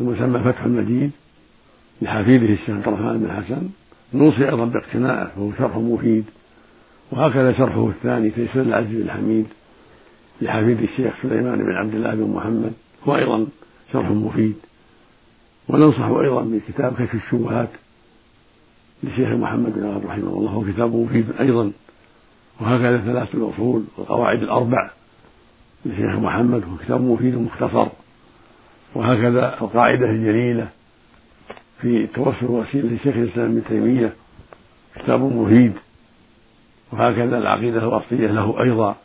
المسمى 0.00 0.40
فتح 0.40 0.64
المجيد 0.64 1.10
لحفيده 2.02 2.46
الشيخ 2.46 2.70
عبد 2.70 2.88
الرحمن 2.88 3.18
بن 3.18 3.32
حسن 3.32 3.68
نوصي 4.14 4.48
أيضا 4.48 4.64
باقتنائه 4.64 5.30
وهو 5.36 5.50
شرح 5.58 5.76
مفيد. 5.76 6.24
وهكذا 7.10 7.52
شرحه 7.52 7.88
الثاني 7.88 8.30
تيسير 8.30 8.62
العزيز 8.62 9.00
الحميد 9.00 9.46
لحفيد 10.42 10.82
الشيخ 10.82 11.14
سليمان 11.22 11.58
بن 11.58 11.72
عبد 11.72 11.94
الله 11.94 12.14
بن 12.14 12.30
محمد 12.34 12.72
هو 13.08 13.16
أيضا 13.16 13.46
شرح 13.92 14.10
مفيد. 14.10 14.56
وننصح 15.68 16.04
أيضا 16.04 16.42
بكتاب 16.42 16.94
كشف 16.94 17.14
الشبهات 17.14 17.70
للشيخ 19.02 19.28
محمد 19.28 19.72
بن 19.74 19.86
عبد 19.86 20.06
رحمه 20.06 20.28
الله 20.28 20.50
هو 20.50 20.64
كتاب 20.72 20.94
مفيد 20.94 21.26
أيضا. 21.40 21.72
وهكذا 22.60 22.98
ثلاثة 22.98 23.38
الأصول 23.38 23.84
والقواعد 23.96 24.42
الأربع 24.42 24.90
للشيخ 25.86 26.14
محمد 26.14 26.62
هو 26.64 26.76
كتاب 26.84 27.00
مفيد 27.00 27.34
مختصر 27.34 27.88
وهكذا 28.94 29.58
القاعدة 29.60 30.10
الجليلة 30.10 30.68
في 31.80 32.04
التوسل 32.04 32.46
والوسيلة 32.46 32.94
لشيخ 32.94 33.16
الإسلام 33.16 33.50
ابن 33.50 33.62
تيمية 33.68 34.12
كتاب 34.94 35.20
مفيد 35.20 35.72
وهكذا 36.92 37.38
العقيدة 37.38 37.78
الوصية 37.78 38.26
له 38.26 38.62
أيضا. 38.62 38.96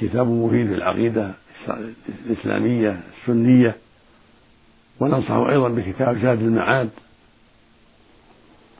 كتاب 0.00 0.26
مفيد 0.26 0.66
في 0.66 0.74
العقيدة 0.74 1.30
الإسلامية 2.26 3.00
السنية. 3.22 3.74
وننصح 5.00 5.30
أيضا 5.30 5.68
بكتاب 5.68 6.18
زاد 6.18 6.42
المعاد 6.42 6.90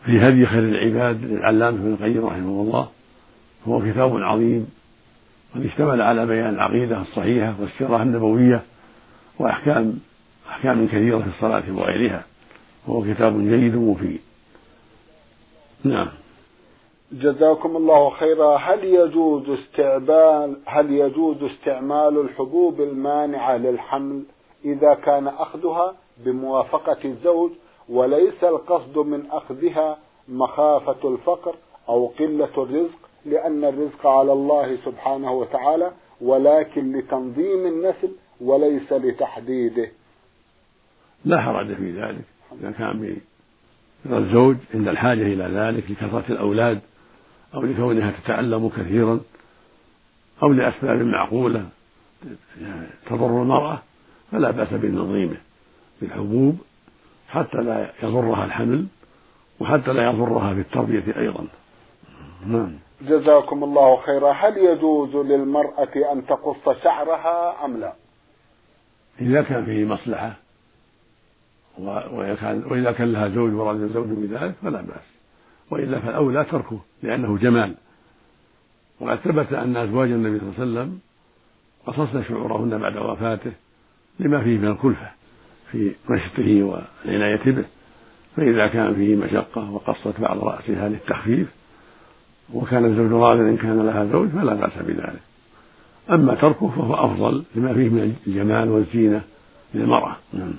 في 0.05 0.21
هدي 0.21 0.47
خير 0.47 0.63
العباد 0.63 1.25
للعلامة 1.25 1.79
ابن 1.79 1.93
القيم 1.93 2.27
رحمه 2.27 2.63
الله. 2.63 2.89
هو 3.69 3.83
كتاب 3.93 4.17
عظيم. 4.17 4.71
قد 5.55 5.65
اشتمل 5.67 6.03
على 6.03 6.27
بيان 6.27 6.49
العقيدة 6.55 7.01
الصحيحة 7.01 7.55
والسيرة 7.61 8.03
النبوية 8.03 8.63
وأحكام 9.39 9.99
أحكام 10.49 10.87
كثيرة 10.87 11.19
في 11.19 11.27
الصلاة 11.27 11.63
وغيرها. 11.77 12.25
وهو 12.87 13.15
كتاب 13.15 13.33
جيد 13.39 13.77
مفيد 13.77 14.21
نعم. 15.85 16.09
جزاكم 17.13 17.77
الله 17.77 18.11
خيرا. 18.11 18.57
هل 18.57 18.85
يجوز 18.85 19.51
استعمال 19.51 20.57
هل 20.67 20.91
يجوز 20.91 21.43
استعمال 21.43 22.21
الحبوب 22.21 22.81
المانعة 22.81 23.57
للحمل 23.57 24.23
إذا 24.65 24.95
كان 24.95 25.27
أخذها 25.29 25.95
بموافقة 26.25 26.99
الزوج 27.05 27.51
وليس 27.89 28.45
القصد 28.45 28.99
من 28.99 29.31
أخذها 29.31 29.99
مخافة 30.29 31.09
الفقر 31.09 31.55
أو 31.89 32.07
قلة 32.07 32.51
الرزق؟ 32.59 32.99
لأن 33.27 33.65
الرزق 33.65 34.07
على 34.07 34.33
الله 34.33 34.77
سبحانه 34.85 35.33
وتعالى 35.33 35.91
ولكن 36.21 36.93
لتنظيم 36.97 37.67
النسل 37.67 38.11
وليس 38.41 38.93
لتحديده 38.93 39.89
لا 41.25 41.41
حرج 41.43 41.75
في 41.75 42.01
ذلك. 42.01 42.25
إذا 42.61 42.71
كان 42.71 43.17
الزوج 44.07 44.57
عند 44.75 44.89
الحاجة 44.89 45.23
إلى 45.23 45.45
ذلك 45.45 45.91
لكثرة 45.91 46.25
الأولاد 46.31 46.81
أو 47.55 47.63
لكونها 47.63 48.11
تتعلم 48.11 48.69
كثيرا 48.69 49.21
أو 50.43 50.53
لأسباب 50.53 51.03
معقولة 51.03 51.67
تضر 53.07 53.43
المرأة 53.43 53.83
فلا 54.33 54.51
بأس 54.51 54.73
بتنظيمه 54.73 55.37
بالحبوب 56.01 56.59
حتى 57.29 57.59
لا 57.59 57.93
يضرها 58.03 58.45
الحمل 58.45 58.87
وحتى 59.61 59.93
لا 59.93 60.11
يضرها 60.11 60.55
في 60.55 60.61
التربية 60.61 61.19
أيضا. 61.19 61.47
نعم. 62.47 62.73
جزاكم 63.03 63.65
الله 63.65 63.97
خيرا. 63.97 64.33
هل 64.33 64.59
يجوز 64.59 65.17
للمرأة 65.17 66.13
أن 66.13 66.27
تقص 66.27 66.83
شعرها 66.85 67.65
أم 67.65 67.77
لا؟ 67.77 67.93
إذا 69.21 69.43
كان 69.43 69.65
فيه 69.65 69.85
مصلحة 69.85 70.37
وإذا 71.79 72.93
كان 72.93 73.13
لها 73.13 73.29
زوج 73.29 73.53
ورد 73.53 73.81
الزوج 73.81 74.07
بذلك 74.09 74.55
فلا 74.63 74.81
بأس. 74.81 75.05
وإلا 75.71 76.01
فالأولى 76.01 76.45
تركه 76.45 76.81
لأنه 77.03 77.39
جمال. 77.39 77.75
وقد 79.01 79.17
ثبت 79.17 79.53
أن 79.53 79.77
أزواج 79.77 80.11
النبي 80.11 80.39
صلى 80.39 80.49
الله 80.49 80.81
عليه 80.81 80.91
وسلم 80.91 80.99
قصصن 81.87 82.25
شعورهن 82.25 82.79
بعد 82.79 82.97
وفاته 82.97 83.53
لما 84.21 84.45
فيه 84.45 84.59
من 84.59 84.69
الكلفة 84.69 85.11
في 85.73 85.93
مشطه 86.11 86.63
والعناية 86.63 87.53
به. 87.53 87.65
فإذا 88.37 88.67
كان 88.67 88.95
فيه 88.95 89.17
مشقة 89.17 89.71
وقصت 89.71 90.21
بعض 90.21 90.39
رأسها 90.39 90.89
للتخفيف 90.89 91.49
وكان 92.55 92.85
الزوج 92.85 93.13
راضيا 93.13 93.43
إن 93.43 93.57
كان 93.57 93.87
لها 93.87 94.05
زوج 94.05 94.29
فلا 94.29 94.55
بأس 94.55 94.79
بذلك. 94.79 95.21
أما 96.11 96.35
تركه 96.35 96.69
فهو 96.69 96.95
أفضل 96.95 97.45
لما 97.55 97.75
فيه 97.75 97.89
من 97.89 98.17
الجمال 98.27 98.71
والزينة 98.71 99.21
للمرأة. 99.75 100.17
نعم. 100.33 100.55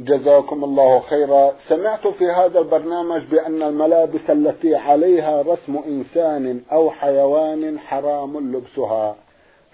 جزاكم 0.00 0.64
الله 0.64 1.00
خيرا. 1.00 1.52
سمعت 1.68 2.06
في 2.06 2.24
هذا 2.24 2.58
البرنامج 2.58 3.22
بأن 3.30 3.62
الملابس 3.62 4.30
التي 4.30 4.74
عليها 4.74 5.42
رسم 5.42 5.76
إنسان 5.86 6.60
أو 6.72 6.90
حيوان 6.90 7.78
حرام 7.78 8.52
لبسها. 8.52 9.16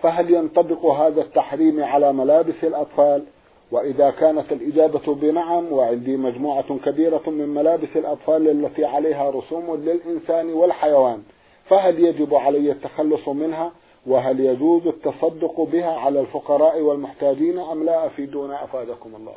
فهل 0.03 0.31
ينطبق 0.31 0.87
هذا 0.87 1.21
التحريم 1.21 1.85
على 1.85 2.13
ملابس 2.13 2.65
الأطفال؟ 2.65 3.23
وإذا 3.71 4.11
كانت 4.11 4.53
الإجابة 4.53 5.15
بنعم 5.15 5.73
وعندي 5.73 6.17
مجموعة 6.17 6.79
كبيرة 6.85 7.23
من 7.27 7.49
ملابس 7.49 7.89
الأطفال 7.97 8.49
التي 8.49 8.85
عليها 8.85 9.31
رسوم 9.31 9.75
للإنسان 9.75 10.53
والحيوان 10.53 11.23
فهل 11.69 12.05
يجب 12.05 12.35
علي 12.35 12.73
التخلص 12.73 13.29
منها؟ 13.29 13.73
وهل 14.07 14.41
يجوز 14.41 14.87
التصدق 14.87 15.61
بها 15.61 15.93
على 16.01 16.21
الفقراء 16.21 16.81
والمحتاجين 16.81 17.59
أم 17.59 17.85
لا 17.85 18.07
أفيدونا 18.07 18.65
أفادكم 18.65 19.15
الله؟ 19.17 19.37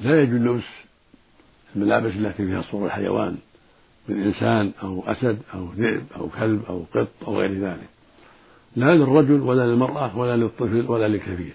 لا 0.00 0.22
يجوز 0.22 0.40
لبس 0.40 0.64
الملابس 1.76 2.12
التي 2.12 2.46
فيها 2.46 2.62
صور 2.70 2.86
الحيوان 2.86 3.36
من 4.08 4.22
إنسان 4.22 4.72
أو 4.82 5.02
أسد 5.06 5.38
أو 5.54 5.66
ذئب 5.76 6.06
أو 6.16 6.28
كلب 6.28 6.62
أو 6.68 6.82
قط 6.94 7.08
أو 7.28 7.38
غير 7.38 7.52
ذلك. 7.52 7.88
لا 8.76 8.94
للرجل 8.94 9.40
ولا 9.40 9.66
للمرأة 9.66 10.18
ولا 10.18 10.36
للطفل 10.36 10.90
ولا 10.90 11.08
للكبير 11.08 11.52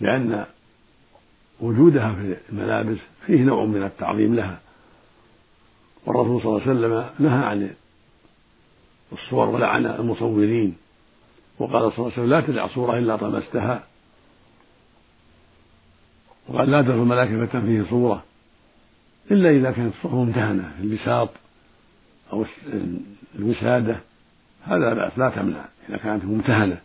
لأن 0.00 0.44
وجودها 1.60 2.12
في 2.12 2.36
الملابس 2.52 2.98
فيه 3.26 3.42
نوع 3.42 3.64
من 3.64 3.82
التعظيم 3.82 4.34
لها. 4.34 4.60
والرسول 6.06 6.42
صلى 6.42 6.50
الله 6.50 6.62
عليه 6.62 6.70
وسلم 6.70 7.26
نهى 7.26 7.44
عن 7.44 7.70
الصور 9.12 9.48
ولعن 9.48 9.86
المصورين 9.86 10.76
وقال 11.58 11.92
صلى 11.92 11.98
الله 11.98 12.12
عليه 12.12 12.12
وسلم 12.12 12.30
لا 12.30 12.40
تدع 12.40 12.66
صورة 12.66 12.98
إلا 12.98 13.16
طمستها. 13.16 13.82
وقال 16.48 16.70
لا 16.70 16.82
تدخل 16.82 16.94
الملائكة 16.94 17.60
فيه 17.60 17.84
صورة 17.90 18.24
إلا 19.30 19.50
إذا 19.50 19.70
كانت 19.70 19.94
الصورة 19.94 20.14
ممتهنة 20.14 20.72
البساط 20.80 21.28
أو 22.32 22.44
الوسادة 23.34 24.00
هذا 24.64 24.94
بأس 24.94 25.18
لا 25.18 25.30
تمنع 25.30 25.64
إذا 25.88 25.96
كانت 25.96 26.24
ممتهنة 26.24 26.80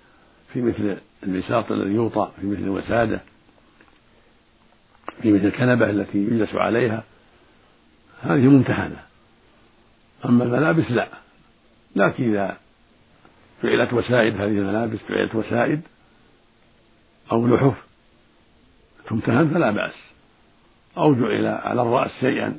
في 0.54 0.62
مثل 0.62 0.98
البساط 1.24 1.72
الذي 1.72 1.94
يوطأ 1.94 2.32
في 2.42 2.48
مثل 2.48 2.62
الوسادة 2.62 3.22
في 5.22 5.32
مثل 5.32 5.46
الكنبة 5.46 5.90
التي 5.90 6.18
يجلس 6.18 6.56
عليها 6.56 7.04
هذه 8.22 8.48
ممتهنة. 8.48 9.04
أما 10.26 10.44
الملابس 10.44 10.92
لا. 10.92 11.08
لكن 11.96 12.30
إذا 12.30 12.58
فعلت 13.62 13.94
وسائد 13.94 14.36
هذه 14.36 14.48
الملابس 14.48 15.00
فعلت 15.00 15.36
وسائد 15.36 15.82
أو 17.32 17.48
لحف 17.48 17.84
تمتهن 19.10 19.50
فلا 19.50 19.72
بأس. 19.72 19.96
أو 20.98 21.14
جعل 21.14 21.46
على 21.46 21.82
الرأس 21.82 22.12
شيئا 22.20 22.58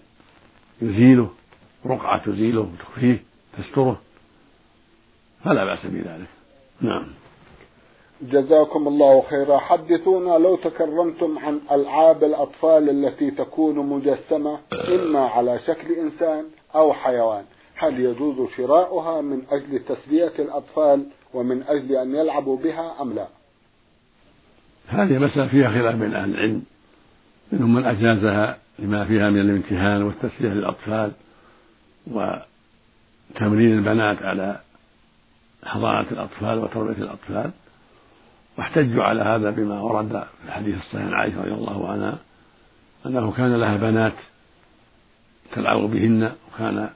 يزيله 0.82 1.30
رقعة 1.86 2.24
تزيله 2.24 2.60
وتخفيه 2.60 3.22
تستره 3.58 4.00
فلا 5.44 5.64
بأس 5.64 5.86
بذلك. 5.86 6.28
نعم. 6.80 7.06
جزاكم 8.22 8.88
الله 8.88 9.22
خيرا. 9.30 9.58
حدثونا 9.58 10.38
لو 10.38 10.56
تكرمتم 10.56 11.38
عن 11.38 11.60
ألعاب 11.70 12.24
الأطفال 12.24 12.90
التي 12.90 13.30
تكون 13.30 13.76
مجسمة 13.78 14.58
إما 14.88 15.20
على 15.20 15.58
شكل 15.58 15.92
إنسان 15.92 16.44
أو 16.74 16.92
حيوان. 16.92 17.44
هل 17.80 18.00
يجوز 18.00 18.50
شراؤها 18.56 19.20
من 19.20 19.42
أجل 19.50 19.78
تسلية 19.78 20.32
الأطفال 20.38 21.06
ومن 21.34 21.62
أجل 21.62 21.96
أن 21.96 22.14
يلعبوا 22.14 22.56
بها 22.56 23.02
أم 23.02 23.12
لا؟ 23.12 23.26
هذه 24.88 25.18
مسألة 25.18 25.48
فيها 25.48 25.70
خلاف 25.70 25.94
بين 25.94 26.14
أهل 26.14 26.30
العلم 26.30 26.62
منهم 27.52 27.74
من 27.74 27.84
أجازها 27.84 28.58
لما 28.78 29.04
فيها 29.04 29.30
من 29.30 29.40
الامتهان 29.40 30.02
والتسلية 30.02 30.48
للأطفال 30.48 31.12
وتمرين 32.06 33.78
البنات 33.78 34.22
على 34.22 34.60
حضانة 35.64 36.10
الأطفال 36.10 36.58
وتربية 36.58 37.02
الأطفال. 37.02 37.50
واحتجوا 38.58 39.04
على 39.04 39.22
هذا 39.22 39.50
بما 39.50 39.80
ورد 39.80 40.08
في 40.08 40.48
الحديث 40.48 40.76
الصحيح 40.76 41.02
عن 41.02 41.12
عائشة 41.14 41.40
رضي 41.40 41.52
الله 41.52 41.88
عنها 41.90 42.18
أنه 43.06 43.32
كان 43.32 43.56
لها 43.56 43.76
بنات 43.76 44.14
تلعب 45.52 45.80
بهن 45.80 46.32
وكان 46.48 46.90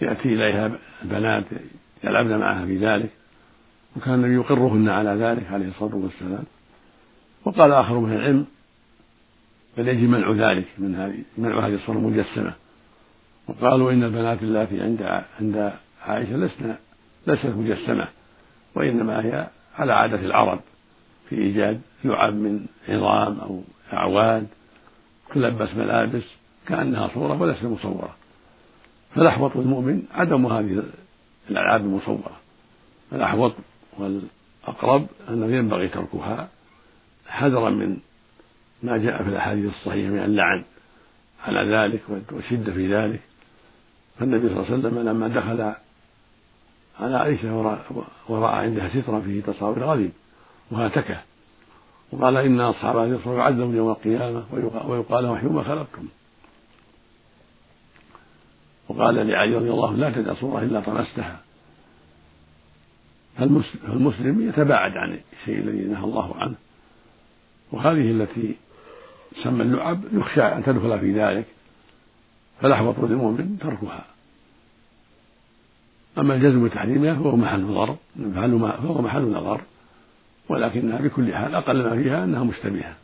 يأتي 0.00 0.28
إليها 0.28 0.70
البنات 1.02 1.44
يلعبن 2.04 2.38
معها 2.38 2.66
في 2.66 2.78
ذلك 2.78 3.10
وكان 3.96 4.14
النبي 4.14 4.34
يقرهن 4.34 4.88
على 4.88 5.10
ذلك 5.10 5.52
عليه 5.52 5.68
الصلاة 5.68 5.94
والسلام. 5.94 6.44
وقال 7.44 7.72
آخر 7.72 7.98
من 7.98 8.12
العلم 8.12 8.46
بل 9.78 9.88
يجب 9.88 10.08
منع 10.08 10.52
ذلك 10.52 10.66
من 10.78 10.94
هذه 10.94 11.18
منع 11.38 11.66
هذه 11.66 11.74
الصورة 11.74 11.96
المجسمة. 11.96 12.52
وقالوا 13.48 13.92
إن 13.92 14.04
البنات 14.04 14.42
اللاتي 14.42 14.80
عند 14.80 15.22
عند 15.40 15.72
عائشة 16.06 16.36
لسن 16.36 16.74
ليست 17.26 17.46
مجسمة 17.46 18.08
وإنما 18.74 19.24
هي 19.24 19.48
على 19.78 19.92
عادة 19.92 20.20
العرب 20.20 20.60
في 21.28 21.38
إيجاد 21.38 21.80
لعب 22.04 22.34
من 22.34 22.66
عظام 22.88 23.38
أو 23.40 23.62
أعواد 23.92 24.46
تلبس 25.34 25.74
ملابس 25.74 26.22
كأنها 26.66 27.08
صورة 27.14 27.42
وليست 27.42 27.64
مصورة. 27.64 28.16
فالأحوط 29.14 29.56
للمؤمن 29.56 30.02
عدم 30.14 30.46
هذه 30.46 30.82
الألعاب 31.50 31.80
المصورة. 31.80 32.36
الأحوط 33.12 33.52
والأقرب 33.98 35.06
أنه 35.28 35.56
ينبغي 35.56 35.88
تركها 35.88 36.48
حذرا 37.28 37.70
من 37.70 37.96
ما 38.82 38.98
جاء 38.98 39.22
في 39.22 39.28
الأحاديث 39.28 39.70
الصحيحة 39.70 40.10
من 40.10 40.18
اللعن 40.18 40.64
على 41.44 41.76
ذلك 41.76 42.00
والشدة 42.32 42.72
في 42.72 42.94
ذلك. 42.94 43.20
فالنبي 44.18 44.48
صلى 44.48 44.56
الله 44.56 44.66
عليه 44.66 44.78
وسلم 44.78 45.08
لما 45.08 45.28
دخل 45.28 45.72
على 47.00 47.16
عائشة 47.16 47.76
ورأى 48.28 48.56
عندها 48.56 48.88
سترا 48.88 49.20
فيه 49.20 49.42
تصاوير 49.42 49.84
غريب 49.84 50.12
وهاتكه 50.70 51.20
وقال 52.12 52.36
إن 52.36 52.60
أصحاب 52.60 52.96
هذه 52.96 53.12
الصورة 53.12 53.36
يعذبون 53.36 53.76
يوم 53.76 53.90
القيامة 53.90 54.44
ويقال 54.86 55.24
لهم 55.24 55.36
حيوم 55.36 55.62
خلقتم. 55.62 56.08
وقال 58.92 59.14
لعلي 59.14 59.56
رضي 59.56 59.70
الله 59.70 59.88
عنه 59.88 59.96
لا 59.96 60.10
تدع 60.10 60.34
صورة 60.34 60.62
إلا 60.62 60.80
طمستها. 60.80 61.40
فالمسلم 63.38 64.48
يتباعد 64.48 64.96
عن 64.96 65.18
الشيء 65.40 65.58
الذي 65.58 65.84
نهى 65.84 66.04
الله 66.04 66.36
عنه. 66.36 66.54
وهذه 67.72 68.10
التي 68.10 68.54
تسمى 69.36 69.62
اللعب 69.62 70.00
يخشى 70.12 70.42
أن 70.42 70.64
تدخل 70.64 70.98
في 71.00 71.12
ذلك 71.12 71.46
فالأحوط 72.60 72.98
للمؤمن 72.98 73.58
تركها. 73.58 74.04
أما 76.18 76.34
الجزم 76.34 76.68
بتحريمها 76.68 77.14
فهو 77.14 77.36
محل 77.36 77.60
نظر 77.60 77.96
فهو 78.34 79.02
محل 79.02 79.22
نظر 79.22 79.60
ولكنها 80.48 80.98
بكل 80.98 81.34
حال 81.34 81.54
أقل 81.54 81.82
ما 81.82 82.02
فيها 82.02 82.24
أنها 82.24 82.44
مشتبهة. 82.44 82.94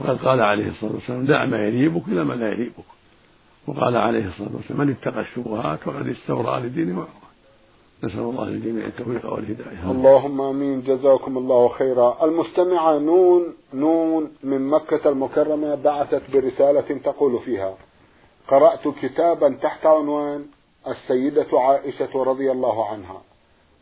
وقد 0.00 0.16
قال 0.16 0.40
عليه 0.40 0.68
الصلاة 0.68 0.92
والسلام 0.92 1.24
دع 1.24 1.44
ما 1.44 1.58
يريبك 1.58 2.08
إلى 2.08 2.24
ما 2.24 2.34
لا 2.34 2.48
يريبك. 2.48 2.84
وقال 3.66 3.96
عليه 3.96 4.28
الصلاة 4.28 4.50
والسلام 4.56 4.80
من 4.80 4.90
اتقى 4.90 5.20
الشبهات 5.20 5.78
فقد 5.78 6.08
استبرأ 6.08 6.58
لدينه 6.60 6.98
وعرضه 6.98 7.20
نسأل 8.04 8.20
الله 8.20 8.44
للجميع 8.48 8.86
التوفيق 8.86 9.32
والهداية. 9.32 9.90
اللهم 9.90 10.40
آمين. 10.40 10.82
جزاكم 10.82 11.38
الله 11.38 11.68
خيرا. 11.68 12.24
المستمعة 12.24 12.98
نون 12.98 13.54
نون 13.74 14.32
من 14.44 14.68
مكة 14.68 15.08
المكرمة 15.08 15.74
بعثت 15.74 16.22
برسالة 16.32 16.98
تقول 17.04 17.38
فيها 17.38 17.74
قرأت 18.48 18.88
كتابا 18.88 19.58
تحت 19.62 19.86
عنوان 19.86 20.46
السيدة 20.88 21.46
عائشة 21.52 22.22
رضي 22.22 22.50
الله 22.50 22.88
عنها 22.88 23.22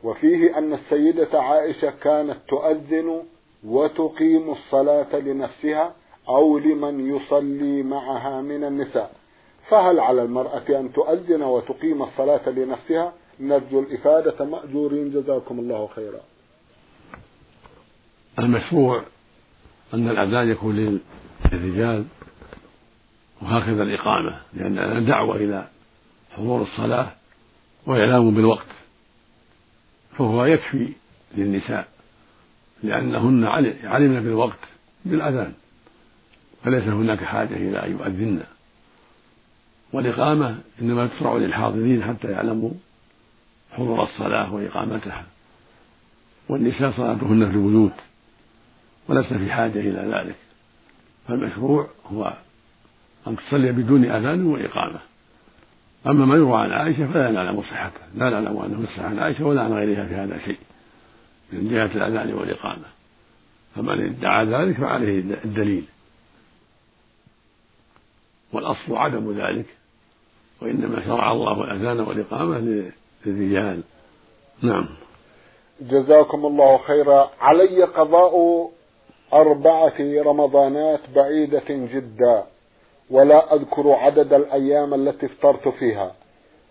وفيه 0.04 0.58
أن 0.58 0.72
السيدة 0.72 1.42
عائشة 1.42 1.90
كانت 1.90 2.36
تؤذن 2.48 3.22
وتقيم 3.66 4.50
الصلاة 4.50 5.16
لنفسها 5.18 5.92
أو 6.28 6.58
لمن 6.58 7.16
يصلي 7.16 7.82
معها 7.82 8.42
من 8.42 8.64
النساء. 8.64 9.17
فهل 9.70 10.00
على 10.00 10.22
المرأة 10.22 10.64
أن 10.68 10.92
تؤذن 10.92 11.42
وتقيم 11.42 12.02
الصلاة 12.02 12.48
لنفسها؟ 12.48 13.12
نرجو 13.40 13.80
الإفادة. 13.80 14.44
مأجورين. 14.44 15.10
جزاكم 15.10 15.58
الله 15.58 15.88
خيرا. 15.96 16.20
المشروع 18.38 19.02
أن 19.94 20.08
الأذان 20.08 20.50
يكون 20.50 21.00
للرجال 21.52 22.04
وهكذا 23.42 23.82
الإقامة 23.82 24.40
لأن 24.54 25.06
دعوة 25.06 25.36
إلى 25.36 25.68
حضور 26.36 26.62
الصلاة 26.62 27.12
وإعلام 27.86 28.34
بالوقت 28.34 28.66
فهو 30.18 30.44
يكفي 30.44 30.92
للنساء 31.36 31.88
لأنهن 32.82 33.44
علمن 33.84 34.22
بالوقت 34.22 34.58
بالأذان 35.04 35.52
فليس 36.64 36.84
هناك 36.84 37.24
حاجة 37.24 37.54
إلى 37.54 37.86
أن 37.86 37.90
يؤذن. 37.92 38.42
والإقامة 39.92 40.58
إنما 40.82 41.06
تشرع 41.06 41.36
للحاضرين 41.36 42.04
حتى 42.04 42.28
يعلموا 42.28 42.70
حضور 43.72 44.02
الصلاة 44.02 44.54
وإقامتها. 44.54 45.24
والنساء 46.48 46.92
صلاتهن 46.92 47.50
في 47.50 47.56
البيوت 47.56 47.92
ولسنا 49.08 49.38
في 49.38 49.52
حاجة 49.52 49.80
إلى 49.80 50.14
ذلك. 50.14 50.36
فالمشروع 51.28 51.88
هو 52.12 52.32
أن 53.26 53.36
تصلي 53.36 53.72
بدون 53.72 54.04
أذان 54.04 54.46
وإقامة. 54.46 54.98
أما 56.06 56.24
ما 56.26 56.34
يروى 56.34 56.60
عن 56.60 56.72
عائشة 56.72 57.12
فلا 57.12 57.30
نعلم 57.30 57.62
صحته 57.62 58.00
لا 58.14 58.30
نعلم 58.30 58.58
أنه 58.58 58.82
يصح 58.82 59.00
عن 59.00 59.18
عائشة 59.18 59.44
ولا 59.44 59.62
عن 59.62 59.72
غيرها 59.72 60.06
في 60.06 60.14
هذا 60.14 60.38
شيء 60.38 60.58
من 61.52 61.68
جهة 61.70 61.90
الأذان 61.94 62.32
والإقامة. 62.32 62.84
فمن 63.74 64.04
ادعى 64.04 64.44
ذلك 64.46 64.76
فعليه 64.76 65.20
الدليل. 65.44 65.84
والأصل 68.52 68.96
عدم 68.96 69.32
ذلك. 69.32 69.77
وإنما 70.62 71.04
شرع 71.06 71.32
الله 71.32 71.64
الأذان 71.64 72.00
والإقامة 72.00 72.58
للرجال. 73.26 73.80
نعم. 74.62 74.88
جزاكم 75.80 76.46
الله 76.46 76.78
خيرا. 76.78 77.30
علي 77.40 77.84
قضاء 77.84 78.68
أربعة 79.32 79.94
رمضانات 80.00 81.00
بعيدة 81.16 81.64
جدا 81.68 82.44
ولا 83.10 83.54
أذكر 83.54 83.90
عدد 83.90 84.32
الأيام 84.32 84.94
التي 84.94 85.26
افطرت 85.26 85.68
فيها 85.68 86.14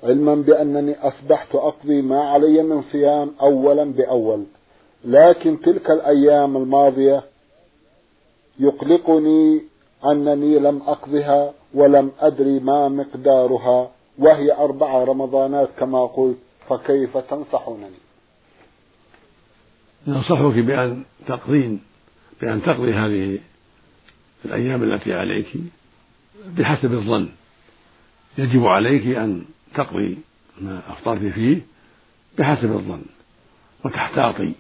علما 0.03 0.35
بأنني 0.35 0.95
أصبحت 0.99 1.55
أقضي 1.55 2.01
ما 2.01 2.29
علي 2.29 2.63
من 2.63 2.81
صيام 2.81 3.31
أولا 3.41 3.83
بأول. 3.83 4.43
لكن 5.05 5.59
تلك 5.59 5.91
الأيام 5.91 6.57
الماضية 6.57 7.23
يقلقني 8.59 9.63
أنني 10.05 10.59
لم 10.59 10.81
أقضها 10.81 11.53
ولم 11.73 12.11
أدري 12.19 12.59
ما 12.59 12.89
مقدارها 12.89 13.91
وهي 14.17 14.51
أربع 14.51 15.03
رمضانات 15.03 15.69
كما 15.79 16.05
قلت 16.05 16.37
فكيف 16.69 17.17
تنصحونني؟ 17.17 17.99
ننصحك 20.07 20.53
بأن 20.53 21.03
تقضين 21.27 21.79
بأن 22.41 22.61
تقضي 22.61 22.93
هذه 22.93 23.39
الأيام 24.45 24.83
التي 24.83 25.13
عليك 25.13 25.47
بحسب 26.45 26.93
الظن. 26.93 27.29
يجب 28.37 28.65
عليك 28.65 29.07
أن 29.07 29.45
تقضي 29.75 30.17
ما 30.61 30.81
أفطرت 30.89 31.21
فيه 31.21 31.61
بحسب 32.37 32.71
الظن 32.71 33.01
وتحتاطي. 33.85 34.53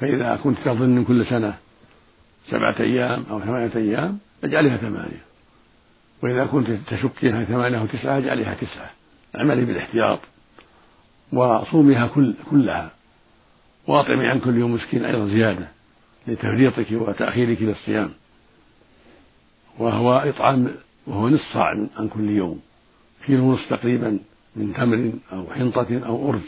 فإذا 0.00 0.40
كنت 0.44 0.58
تظن 0.64 1.04
كل 1.04 1.26
سنة 1.26 1.58
سبعة 2.46 2.80
أيام 2.80 3.24
أو 3.30 3.40
ثمانية 3.40 3.70
أيام 3.76 4.18
أجعلها 4.44 4.76
ثمانية. 4.76 5.22
وإذا 6.22 6.44
كنت 6.46 6.70
تشكينها 6.70 7.44
ثمانية 7.44 7.78
أو 7.78 7.86
تسعة 7.86 8.18
أجعلها 8.18 8.54
تسعة. 8.54 8.90
اعملي 9.36 9.64
بالاحتياط. 9.64 10.18
وصوميها 11.32 12.06
كل 12.06 12.34
كلها. 12.50 12.90
واطعمي 13.86 14.26
عن 14.26 14.40
كل 14.40 14.56
يوم 14.56 14.74
مسكين 14.74 15.04
أيضا 15.04 15.28
زيادة 15.28 15.68
لتفريطك 16.26 16.86
وتأخيرك 16.90 17.62
للصيام 17.62 18.10
وهو 19.78 20.12
إطعام 20.12 20.74
وهو 21.06 21.28
نصف 21.28 21.52
صاع 21.52 21.88
عن 21.96 22.08
كل 22.08 22.30
يوم. 22.30 22.60
كيلو 23.26 23.44
ونصف 23.44 23.70
تقريبا 23.70 24.18
من 24.56 24.74
تمر 24.74 25.12
أو 25.32 25.46
حنطة 25.52 26.00
أو 26.06 26.30
أرز. 26.30 26.46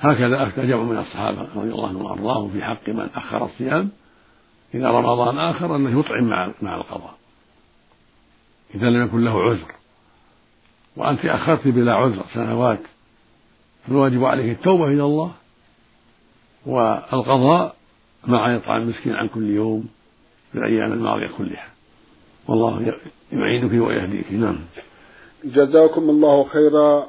هكذا 0.00 0.42
أفتى 0.42 0.66
جمع 0.66 0.82
من 0.82 0.98
الصحابة 0.98 1.46
رضي 1.56 1.70
الله 1.70 1.88
عنهم 1.88 2.04
وأرضاهم 2.04 2.50
في 2.50 2.64
حق 2.64 2.88
من 2.88 3.08
أخر 3.14 3.44
الصيام. 3.44 3.90
إلى 4.74 4.90
رمضان 4.90 5.38
آخر 5.38 5.76
أنه 5.76 6.00
يطعم 6.00 6.24
مع 6.24 6.52
مع 6.62 6.76
القضاء. 6.76 7.14
إذا 8.74 8.86
لم 8.86 9.04
يكن 9.04 9.24
له 9.24 9.42
عذر. 9.42 9.74
وأنت 10.96 11.24
أخرت 11.24 11.68
بلا 11.68 11.94
عذر 11.94 12.24
سنوات 12.34 12.80
فالواجب 13.86 14.24
عليك 14.24 14.58
التوبة 14.58 14.86
إلى 14.86 15.04
الله 15.04 15.32
والقضاء 16.66 17.76
مع 18.26 18.56
إطعام 18.56 18.82
المسكين 18.82 19.12
عن 19.12 19.28
كل 19.28 19.50
يوم 19.50 19.88
في 20.52 20.58
الأيام 20.58 20.92
الماضية 20.92 21.30
كلها. 21.38 21.68
والله 22.48 22.94
يعينك 23.32 23.86
ويهديك. 23.86 24.32
نعم. 24.32 24.58
جزاكم 25.44 26.10
الله 26.10 26.44
خيرا. 26.44 27.06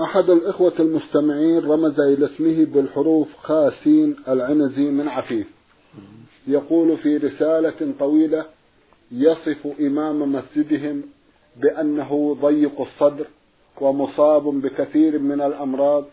أحد 0.00 0.30
الإخوة 0.30 0.72
المستمعين 0.80 1.64
رمز 1.64 2.00
إلى 2.00 2.26
اسمه 2.26 2.64
بالحروف 2.64 3.28
خاسين 3.42 4.16
العنزي 4.28 4.90
من 4.90 5.08
عفيف. 5.08 5.46
يقول 6.46 6.96
في 6.98 7.16
رسالة 7.16 7.94
طويلة 7.98 8.44
يصف 9.12 9.80
إمام 9.80 10.32
مسجدهم 10.32 11.02
بأنه 11.56 12.36
ضيق 12.40 12.80
الصدر 12.80 13.26
ومصاب 13.80 14.42
بكثير 14.42 15.18
من 15.18 15.40
الأمراض 15.40 16.04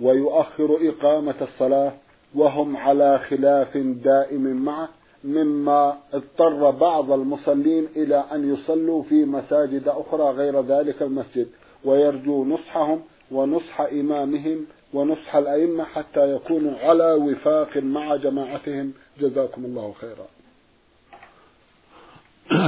ويؤخر 0.00 0.78
إقامة 0.88 1.34
الصلاة 1.42 1.92
وهم 2.34 2.76
على 2.76 3.18
خلاف 3.18 3.76
دائم 3.76 4.42
معه 4.64 4.88
مما 5.24 5.98
اضطر 6.12 6.70
بعض 6.70 7.12
المصلين 7.12 7.86
إلى 7.96 8.24
أن 8.32 8.54
يصلوا 8.54 9.02
في 9.02 9.24
مساجد 9.24 9.88
أخرى 9.88 10.30
غير 10.30 10.60
ذلك 10.60 11.02
المسجد 11.02 11.48
ويرجو 11.84 12.44
نصحهم 12.44 13.00
ونصح 13.30 13.80
إمامهم 13.80 14.66
ونصح 14.92 15.36
الأئمة 15.36 15.84
حتى 15.84 16.34
يكونوا 16.34 16.78
على 16.78 17.12
وفاق 17.12 17.76
مع 17.76 18.16
جماعتهم. 18.16 18.92
جزاكم 19.20 19.64
الله 19.64 19.94
خيرا. 20.00 20.26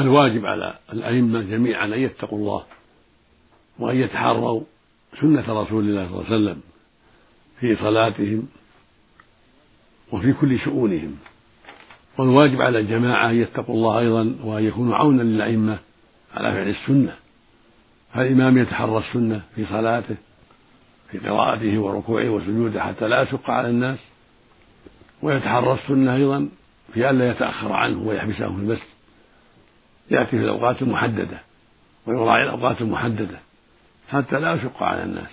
الواجب 0.00 0.46
على 0.46 0.74
الأئمة 0.92 1.42
جميعا 1.42 1.84
أن 1.84 1.92
يتقوا 1.92 2.38
الله 2.38 2.64
وأن 3.78 3.96
يتحروا 3.96 4.62
سنة 5.20 5.62
رسول 5.62 5.84
الله 5.88 6.06
صلى 6.06 6.14
الله 6.14 6.24
عليه 6.26 6.34
وسلم 6.34 6.60
في 7.60 7.76
صلاتهم 7.76 8.48
وفي 10.12 10.32
كل 10.32 10.58
شؤونهم. 10.58 11.16
والواجب 12.18 12.62
على 12.62 12.78
الجماعة 12.78 13.30
أن 13.30 13.36
يتقوا 13.36 13.74
الله 13.74 13.98
أيضا 13.98 14.34
وأن 14.44 14.64
يكونوا 14.64 14.96
عونا 14.96 15.22
للأئمة 15.22 15.78
على 16.34 16.52
فعل 16.52 16.68
السنة. 16.68 17.16
فالإمام 18.14 18.58
يتحرى 18.58 18.98
السنة 18.98 19.42
في 19.54 19.64
صلاته 19.64 20.16
في 21.10 21.18
قراءته 21.18 21.78
وركوعه 21.78 22.30
وسجوده 22.30 22.82
حتى 22.82 23.08
لا 23.08 23.22
يشق 23.22 23.50
على 23.50 23.68
الناس 23.68 23.98
ويتحرى 25.22 25.72
السنة 25.72 26.14
أيضا 26.14 26.48
في 26.94 27.10
ألا 27.10 27.30
يتأخر 27.30 27.72
عنه 27.72 28.02
ويحبسه 28.02 28.46
في 28.46 28.60
المسجد. 28.60 28.86
يأتي 30.10 30.30
في 30.30 30.44
الأوقات 30.44 30.82
المحددة 30.82 31.38
ويراعي 32.06 32.44
الأوقات 32.44 32.80
المحددة 32.80 33.38
حتى 34.08 34.40
لا 34.40 34.54
يشق 34.54 34.82
على 34.82 35.02
الناس 35.02 35.30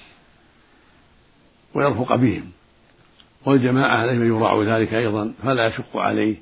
ويرفق 1.74 2.16
بهم. 2.16 2.52
والجماعة 3.46 3.98
عليهم 3.98 4.22
أن 4.22 4.28
يراعوا 4.28 4.64
ذلك 4.64 4.94
أيضا 4.94 5.34
فلا 5.44 5.68
يشق 5.68 5.98
عليه 5.98 6.36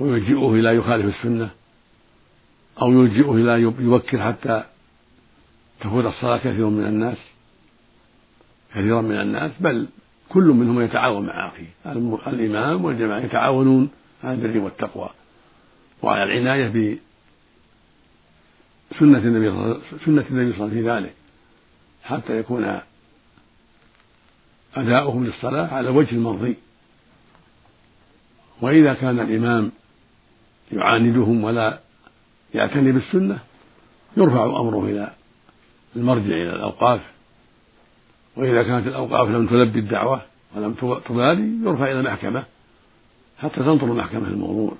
ويلجئه 0.00 0.54
إلى 0.54 0.76
يخالف 0.76 1.16
السنة 1.16 1.50
أو 2.82 2.92
يلجئه 2.92 3.32
إلى 3.32 3.62
يبكر 3.62 4.22
حتى 4.22 4.64
تفوت 5.80 6.04
الصلاة 6.04 6.36
كثير 6.36 6.66
من 6.68 6.86
الناس. 6.86 7.31
كثيرا 8.74 9.00
من 9.00 9.20
الناس 9.20 9.52
بل 9.60 9.88
كل 10.28 10.44
منهم 10.44 10.80
يتعاون 10.80 11.26
مع 11.26 11.48
أخيه. 11.48 11.68
الإمام 12.26 12.84
والجماعة 12.84 13.18
يتعاونون 13.18 13.90
على 14.24 14.34
البر 14.34 14.58
والتقوى. 14.58 15.10
وعلى 16.02 16.22
العناية 16.24 16.98
بسنة 18.90 19.18
النبي 19.18 19.50
سنة 20.04 20.24
النبي 20.30 20.30
صلى 20.30 20.34
الله 20.34 20.42
عليه 20.42 20.52
وسلم 20.54 20.70
في 20.70 20.90
ذلك. 20.90 21.14
حتى 22.02 22.38
يكون 22.38 22.80
أداؤهم 24.74 25.24
للصلاة 25.24 25.74
على 25.74 25.90
الوجه 25.90 26.14
المرضي. 26.14 26.56
وإذا 28.60 28.94
كان 28.94 29.20
الإمام 29.20 29.72
يعاندهم 30.72 31.44
ولا 31.44 31.80
يعتني 32.54 32.92
بالسنة 32.92 33.38
يرفع 34.16 34.44
أمره 34.44 34.84
إلى 34.84 35.14
المرجع 35.96 36.26
إلى 36.26 36.54
الأوقاف. 36.54 37.00
وإذا 38.36 38.62
كانت 38.62 38.86
الأوقاف 38.86 39.28
لم 39.28 39.46
تلبي 39.46 39.78
الدعوة 39.78 40.22
ولم 40.56 40.74
تبالي 41.08 41.68
يرفع 41.68 41.84
إلى 41.84 42.00
المحكمة 42.00 42.44
حتى 43.38 43.56
تنظر 43.56 43.86
المحكمة 43.86 44.28
الموضوع 44.28 44.72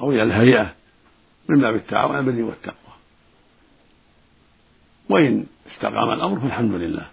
أو 0.00 0.12
إلى 0.12 0.22
الهيئة 0.22 0.74
من 1.48 1.60
باب 1.60 1.74
التعاون 1.74 2.18
البر 2.18 2.42
والتقوى. 2.42 2.94
وإن 5.08 5.46
استقام 5.66 6.10
الأمر 6.10 6.40
فالحمد 6.40 6.72
لله. 6.72 7.06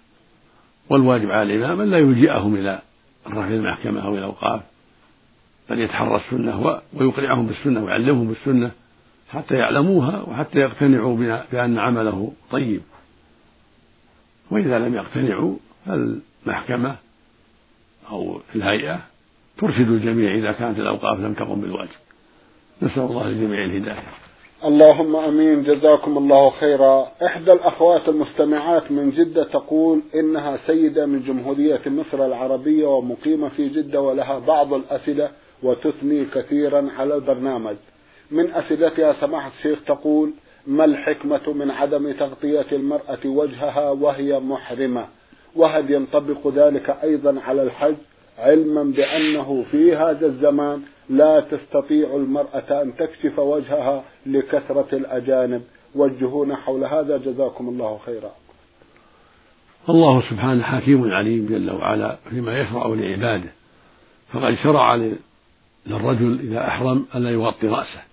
والواجب 0.88 1.30
على 1.30 1.54
الإمام 1.54 1.80
أن 1.80 1.90
لا 1.90 1.98
يلجئهم 1.98 2.54
إلى 2.54 2.82
الرفع 3.26 3.48
المحكمة 3.48 4.00
أو 4.00 4.10
إلى 4.10 4.18
الأوقاف 4.18 4.60
بل 5.70 5.80
يتحرى 5.80 6.16
السنة 6.16 6.80
ويقنعهم 6.92 7.46
بالسنة 7.46 7.84
ويعلمهم 7.84 8.28
بالسنة 8.28 8.70
حتى 9.30 9.54
يعلموها 9.54 10.22
وحتى 10.22 10.58
يقتنعوا 10.58 11.16
بأن 11.52 11.78
عمله 11.78 12.32
طيب. 12.50 12.82
وإذا 14.52 14.78
لم 14.78 14.94
يقتنعوا 14.94 15.54
فالمحكمة 15.86 16.96
أو 18.10 18.40
الهيئة 18.54 19.00
ترشد 19.58 19.88
الجميع 19.88 20.34
إذا 20.38 20.52
كانت 20.52 20.78
الأوقاف 20.78 21.20
لم 21.20 21.34
تقم 21.34 21.60
بالواجب. 21.60 21.90
نسأل 22.82 23.02
الله 23.02 23.28
للجميع 23.28 23.64
الهداية. 23.64 24.02
اللهم 24.64 25.16
آمين. 25.16 25.62
جزاكم 25.62 26.18
الله 26.18 26.50
خيرا. 26.50 27.06
إحدى 27.26 27.52
الأخوات 27.52 28.08
المستمعات 28.08 28.92
من 28.92 29.10
جدة 29.10 29.44
تقول 29.44 30.00
إنها 30.14 30.56
سيدة 30.66 31.06
من 31.06 31.22
جمهورية 31.22 31.80
مصر 31.86 32.26
العربية 32.26 32.86
ومقيمة 32.86 33.48
في 33.48 33.68
جدة 33.68 34.00
ولها 34.00 34.38
بعض 34.38 34.74
الأسئلة 34.74 35.30
وتثني 35.62 36.24
كثيرا 36.24 36.88
على 36.98 37.14
البرنامج. 37.14 37.76
من 38.30 38.50
أسئلتها 38.50 39.12
سماحة 39.20 39.50
الشيخ 39.58 39.78
تقول 39.86 40.32
ما 40.66 40.84
الحكمة 40.84 41.52
من 41.52 41.70
عدم 41.70 42.12
تغطية 42.12 42.66
المرأة 42.72 43.18
وجهها 43.26 43.90
وهي 43.90 44.40
محرمة؟ 44.40 45.06
وهل 45.56 45.90
ينطبق 45.90 46.48
ذلك 46.48 46.96
أيضا 47.02 47.40
على 47.40 47.62
الحج؟ 47.62 47.94
علما 48.38 48.82
بأنه 48.82 49.64
في 49.70 49.96
هذا 49.96 50.26
الزمان 50.26 50.82
لا 51.10 51.40
تستطيع 51.40 52.16
المرأة 52.16 52.82
أن 52.82 52.96
تكشف 52.96 53.38
وجهها 53.38 54.04
لكثرة 54.26 54.88
الأجانب. 54.92 55.62
وجهونا 55.94 56.56
حول 56.56 56.84
هذا. 56.84 57.16
جزاكم 57.16 57.68
الله 57.68 58.00
خيرا. 58.06 58.32
الله 59.88 60.22
سبحانه 60.30 60.62
حكيم 60.62 61.12
عليم 61.12 61.46
جل 61.46 61.70
وعلا 61.70 62.18
فيما 62.30 62.60
يشرع 62.60 62.86
لعباده. 62.86 63.52
فقد 64.32 64.54
شرع 64.54 64.94
للرجل 65.86 66.40
إذا 66.40 66.68
أحرم 66.68 67.06
ألا 67.14 67.30
يغطي 67.30 67.66
رأسه. 67.66 68.11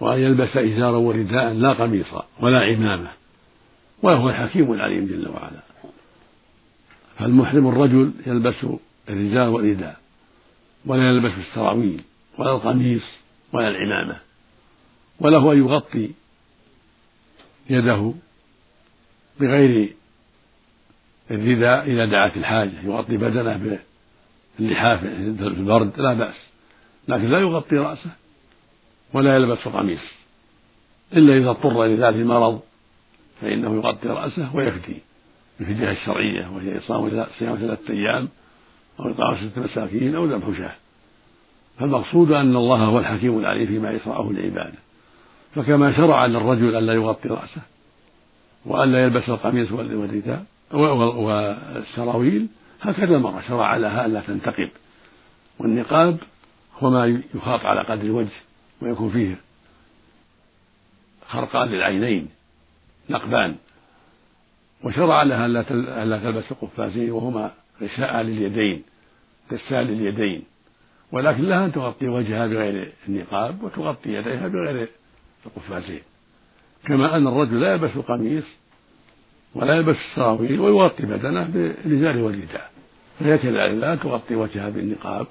وأن 0.00 0.20
يلبس 0.20 0.56
إزارا 0.56 0.96
ورداء 0.96 1.52
لا 1.52 1.72
قميصا 1.72 2.26
ولا 2.40 2.58
عمامة 2.58 3.08
وهو 4.02 4.30
الحكيم 4.30 4.72
العليم 4.72 5.06
جل 5.06 5.28
وعلا. 5.28 5.60
فالمحرم 7.18 7.68
الرجل 7.68 8.12
يلبس 8.26 8.66
الرجال 9.08 9.48
والرداء 9.48 10.00
ولا 10.86 11.08
يلبس 11.08 11.32
السراويل 11.38 12.02
ولا 12.38 12.50
القميص 12.50 13.04
ولا 13.52 13.68
العمامة 13.68 14.16
وله 15.20 15.52
أن 15.52 15.58
يغطي 15.58 16.10
يده 17.70 18.14
بغير 19.40 19.94
الرداء 21.30 21.90
إذا 21.90 22.06
دعت 22.06 22.36
الحاجة. 22.36 22.82
يغطي 22.84 23.16
بدنه 23.16 23.78
باللحاف 24.58 25.00
في 25.00 25.06
البرد 25.40 26.00
لا 26.00 26.14
بأس 26.14 26.46
لكن 27.08 27.24
لا 27.24 27.38
يغطي 27.38 27.76
رأسه. 27.76 28.10
ولا 29.12 29.36
يلبس 29.36 29.68
قميص 29.68 30.00
إلا 31.12 31.36
إذا 31.36 31.50
اضطر 31.50 31.86
ذلك 31.86 32.16
المرض 32.16 32.60
فإنه 33.40 33.74
يغطي 33.74 34.08
رأسه 34.08 34.56
ويفدي 34.56 34.96
الفدية 35.60 35.90
الشرعية 35.90 36.50
وهي 36.54 36.78
إصام 36.78 37.24
صيام 37.38 37.56
ثلاثة 37.56 37.94
أيام 37.94 38.28
أو 39.00 39.10
إطعام 39.10 39.36
ستة 39.36 39.62
مساكين 39.62 40.14
أو 40.14 40.24
ذبح 40.24 40.58
شاة. 40.58 40.72
فالمقصود 41.78 42.32
أن 42.32 42.56
الله 42.56 42.76
هو 42.76 42.98
الحكيم 42.98 43.38
العليم 43.38 43.66
فيما 43.66 43.90
يشرعه 43.90 44.32
لعباده 44.32 44.78
فكما 45.54 45.96
شرع 45.96 46.26
للرجل 46.26 46.76
ألا 46.76 46.92
يغطي 46.92 47.28
رأسه 47.28 47.62
وألا 48.66 49.04
يلبس 49.04 49.28
القميص 49.28 49.72
والرداء 49.72 50.44
والسراويل 50.72 52.46
هكذا 52.80 53.16
المرأة 53.16 53.40
شرع 53.48 53.76
لها 53.76 54.06
ألا 54.06 54.20
تنتقب 54.20 54.70
والنقاب 55.58 56.16
هو 56.78 56.90
ما 56.90 57.22
يخاط 57.34 57.66
على 57.66 57.80
قدر 57.80 58.02
الوجه. 58.02 58.49
ويكون 58.82 59.10
فيه 59.10 59.36
خرقان 61.28 61.68
للعينين 61.68 62.28
نقبان. 63.10 63.56
وشرع 64.84 65.22
لها 65.22 65.46
ألا 65.46 66.18
تلبس 66.18 66.50
القفازين 66.50 67.10
وهما 67.10 67.52
غشاء 67.82 68.22
لليدين 68.22 68.82
كسال 69.50 69.86
لليدين. 69.86 70.44
ولكن 71.12 71.42
لها 71.42 71.64
أن 71.64 71.72
تغطي 71.72 72.08
وجهها 72.08 72.46
بغير 72.46 72.92
النقاب 73.08 73.62
وتغطي 73.62 74.10
يديها 74.10 74.48
بغير 74.48 74.88
القفازين 75.46 76.02
كما 76.84 77.16
أن 77.16 77.26
الرجل 77.26 77.60
لا 77.60 77.72
يلبس 77.72 77.96
القميص 77.96 78.44
ولا 79.54 79.74
يلبس 79.74 79.96
السراويل 80.10 80.60
ويغطي 80.60 81.02
بدنه 81.02 81.44
بالإزار 81.44 82.18
والرداء 82.18 82.70
فهي 83.20 83.38
كذلك 83.38 83.74
لا 83.80 83.94
تغطي 83.94 84.34
وجهها 84.34 84.70
بالنقاب 84.70 85.26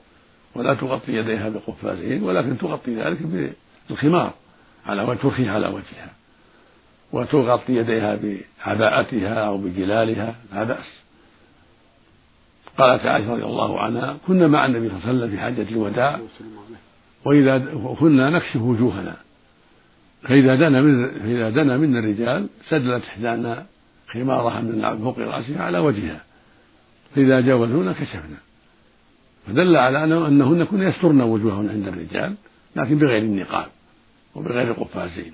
ولا 0.56 0.74
تغطي 0.74 1.14
يديها 1.14 1.50
بالقفازين 1.50 2.24
ولكن 2.24 2.58
تغطي 2.58 2.96
ذلك 2.96 3.20
بالخمار 3.90 4.34
على 4.86 5.04
وجه 5.04 5.18
ترخيه 5.18 5.52
على 5.52 5.68
وجهها. 5.68 6.14
وتغطي 7.12 7.74
يديها 7.76 8.16
بعباءتها 8.16 9.34
أو 9.34 9.58
بجلالها 9.58 10.36
لا 10.54 10.64
بأس. 10.64 11.04
قالت 12.78 13.06
عائشة 13.06 13.34
رضي 13.34 13.46
الله 13.46 13.80
عنها 13.80 14.18
كنا 14.28 14.48
مع 14.48 14.66
النبي 14.66 14.90
صلى 14.90 14.98
الله 14.98 15.08
عليه 15.08 15.18
وسلم 15.18 15.32
في 15.32 15.42
حجة 15.42 15.76
الوداع 15.76 16.20
وإذا 17.26 17.60
كنا 18.00 18.30
نكشف 18.30 18.62
وجوهنا. 18.62 19.16
فإذا 20.24 20.56
دنا 20.56 20.82
من 20.82 21.20
فإذا 21.20 21.50
دنا 21.50 21.78
منا 21.78 22.00
الرجال 22.00 22.48
سدلت 22.70 23.04
إحدانا 23.06 23.66
خمارها 24.14 24.62
من 24.62 25.00
فوق 25.00 25.20
رأسها 25.20 25.64
على 25.64 25.80
وجهها. 25.80 26.24
فإذا 27.16 27.42
جاوزونا 27.42 27.94
كشفنا. 27.94 28.38
فدل 29.50 29.76
على 29.76 30.04
أنهن 30.04 30.64
كن 30.64 30.82
يسترن 30.82 31.22
وجوههن 31.22 31.70
عند 31.70 31.88
الرجال 31.88 32.36
لكن 32.76 33.00
بغير 33.00 33.22
النقاب 33.22 33.68
وبغير 34.36 34.68
القفازين. 34.72 35.34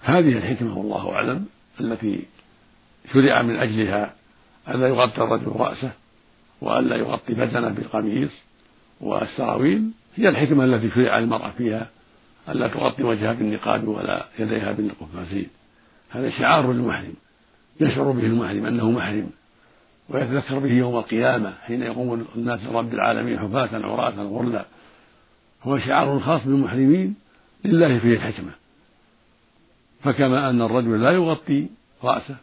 هذه 0.00 0.32
الحكمة 0.32 0.78
والله 0.78 1.12
أعلم 1.12 1.46
التي 1.80 2.26
شرع 3.12 3.42
من 3.42 3.56
أجلها 3.56 4.14
ألا 4.68 4.88
يغطي 4.88 5.22
الرجل 5.22 5.46
رأسه 5.46 5.90
وألا 6.60 6.96
يغطي 6.96 7.34
بدنه 7.34 7.68
بالقميص 7.68 8.30
والسراويل. 9.00 9.90
هي 10.16 10.28
الحكمة 10.28 10.64
التي 10.64 10.90
شرع 10.90 11.18
المرأة 11.18 11.50
فيها 11.50 11.90
ألا 12.48 12.68
تغطي 12.68 13.02
وجهها 13.02 13.32
بالنقاب 13.32 13.88
ولا 13.88 14.26
يديها 14.38 14.72
بالقفازين. 14.72 15.48
هذا 16.10 16.30
شعار 16.30 16.72
للمحرم 16.72 17.14
يشعر 17.80 18.10
به 18.10 18.26
المحرم 18.26 18.66
أنه 18.66 18.90
محرم. 18.90 19.30
ويتذكر 20.08 20.58
به 20.58 20.72
يوم 20.72 20.96
القيامة 20.96 21.54
حين 21.66 21.82
يقوم 21.82 22.26
الناس 22.36 22.60
لرب 22.64 22.94
العالمين 22.94 23.38
حفاة 23.38 23.68
عراة 23.72 24.22
غرلا 24.22 24.64
هو 25.62 25.78
شعار 25.78 26.20
خاص 26.20 26.44
بالمحرمين 26.44 27.14
لله 27.64 27.98
فيه 27.98 28.12
الحكمة. 28.12 28.50
فكما 30.04 30.50
أن 30.50 30.62
الرجل 30.62 31.02
لا 31.02 31.10
يغطي 31.10 31.66
رأسه 32.04 32.36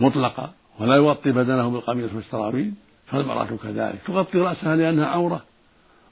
مطلقا 0.00 0.52
ولا 0.78 0.96
يغطي 0.96 1.32
بدنه 1.32 1.70
بالقميص 1.70 2.14
والسراويل 2.14 2.74
فالمرأة 3.06 3.56
كذلك 3.62 3.98
تغطي 4.06 4.38
رأسها 4.38 4.76
لأنها 4.76 5.06
عورة 5.06 5.42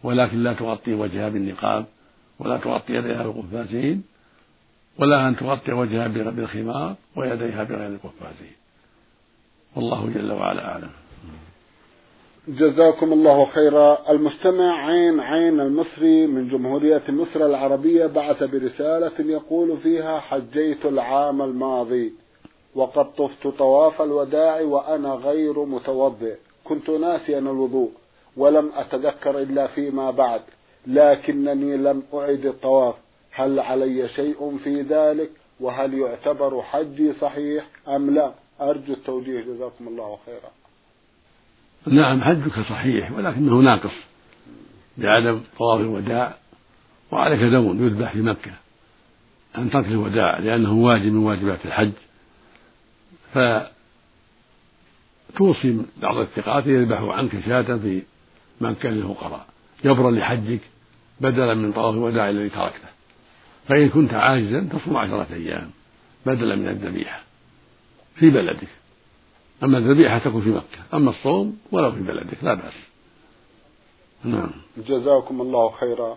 ولكن 0.02 0.42
لا 0.42 0.52
تغطي 0.52 0.94
وجهها 0.94 1.28
بالنقاب 1.28 1.86
ولا 2.38 2.56
تغطي 2.56 2.92
يديها 2.92 3.22
بالقفازين 3.22 4.02
ولا 4.98 5.28
أن 5.28 5.36
تغطي 5.36 5.72
وجهها 5.72 6.08
بالخمار 6.08 6.94
ويديها 7.16 7.62
بغير 7.64 7.88
القفازين. 7.88 8.63
والله 9.76 10.10
جل 10.14 10.32
وعلا 10.32 10.64
أعلم. 10.64 10.90
جزاكم 12.48 13.12
الله 13.12 13.44
خيرا. 13.46 14.10
المستمع 14.10 14.86
عين 14.86 15.20
عين 15.20 15.60
المصري 15.60 16.26
من 16.26 16.48
جمهورية 16.48 17.02
مصر 17.08 17.46
العربية 17.46 18.06
بعث 18.06 18.42
برسالة 18.42 19.12
يقول 19.18 19.76
فيها 19.76 20.20
حجيت 20.20 20.86
العام 20.86 21.42
الماضي 21.42 22.12
وقد 22.74 23.12
طفت 23.14 23.46
طواف 23.46 24.02
الوداع 24.02 24.60
وأنا 24.60 25.08
غير 25.14 25.64
متوضئ. 25.64 26.36
كنت 26.64 26.90
ناسيا 26.90 27.38
الوضوء 27.38 27.90
ولم 28.36 28.70
أتذكر 28.74 29.38
إلا 29.38 29.66
فيما 29.66 30.10
بعد 30.10 30.40
لكنني 30.86 31.76
لم 31.76 32.02
أعد 32.14 32.46
الطواف. 32.46 32.94
هل 33.32 33.60
علي 33.60 34.08
شيء 34.08 34.58
في 34.64 34.82
ذلك؟ 34.82 35.30
وهل 35.60 35.94
يعتبر 35.94 36.62
حجي 36.62 37.12
صحيح 37.12 37.66
أم 37.88 38.10
لا؟ 38.10 38.43
أرجو 38.60 38.92
التوجيه 38.92 39.40
جزاكم 39.40 39.88
الله 39.88 40.18
خيرا. 40.26 40.50
نعم 41.86 42.22
حجك 42.22 42.60
صحيح 42.60 43.12
ولكنه 43.12 43.54
ناقص 43.54 43.94
بعدم 44.98 45.40
طواف 45.58 45.80
الوداع 45.80 46.34
وعليك 47.10 47.40
دم 47.40 47.84
يذبح 47.86 48.12
في 48.12 48.22
مكة 48.22 48.52
عن 49.54 49.70
ترك 49.70 49.86
الوداع 49.86 50.38
لأنه 50.38 50.72
واجب 50.72 51.12
من 51.12 51.24
واجبات 51.24 51.66
الحج. 51.66 51.92
فتوصي 55.32 55.82
بعض 56.02 56.16
الثقات 56.16 56.66
يذبحوا 56.66 57.12
عنك 57.12 57.40
شاة 57.46 57.76
في 57.76 58.02
مكة 58.60 58.90
للفقراء. 58.90 59.46
جبرا 59.84 60.10
لحجك 60.10 60.60
بدلا 61.20 61.54
من 61.54 61.72
طواف 61.72 61.94
الوداع 61.94 62.30
الذي 62.30 62.48
تركته. 62.48 62.88
فإن 63.68 63.88
كنت 63.88 64.14
عاجزا 64.14 64.60
تصوم 64.60 64.96
عشرة 64.96 65.26
أيام 65.32 65.70
بدلا 66.26 66.56
من 66.56 66.68
الذبيحة. 66.68 67.22
في 68.14 68.30
بلدك. 68.30 68.68
أما 69.62 69.78
الذبيحة 69.78 70.18
تكون 70.18 70.40
في 70.40 70.50
مكة. 70.50 70.96
أما 70.96 71.10
الصوم 71.10 71.58
ولو 71.72 71.92
في 71.92 72.00
بلدك 72.00 72.38
لا 72.42 72.54
بأس. 72.54 72.74
نعم. 74.24 74.50
جزاكم 74.76 75.40
الله 75.40 75.70
خيرا. 75.70 76.16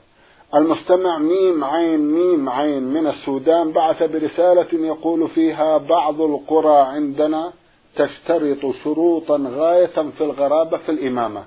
المستمع 0.56 1.18
ميم 1.18 1.64
عين 1.64 2.00
ميم 2.00 2.50
عين 2.50 2.84
من 2.84 3.08
السودان 3.08 3.72
بعث 3.72 4.04
برسالة 4.04 4.86
يقول 4.86 5.30
فيها 5.30 5.78
بعض 5.78 6.22
القرى 6.22 6.78
عندنا 6.78 7.54
تشترط 7.96 8.76
شروطا 8.84 9.38
غاية 9.48 10.10
في 10.18 10.22
الغرابة 10.22 10.78
في 10.78 10.92
الإمامة. 10.92 11.44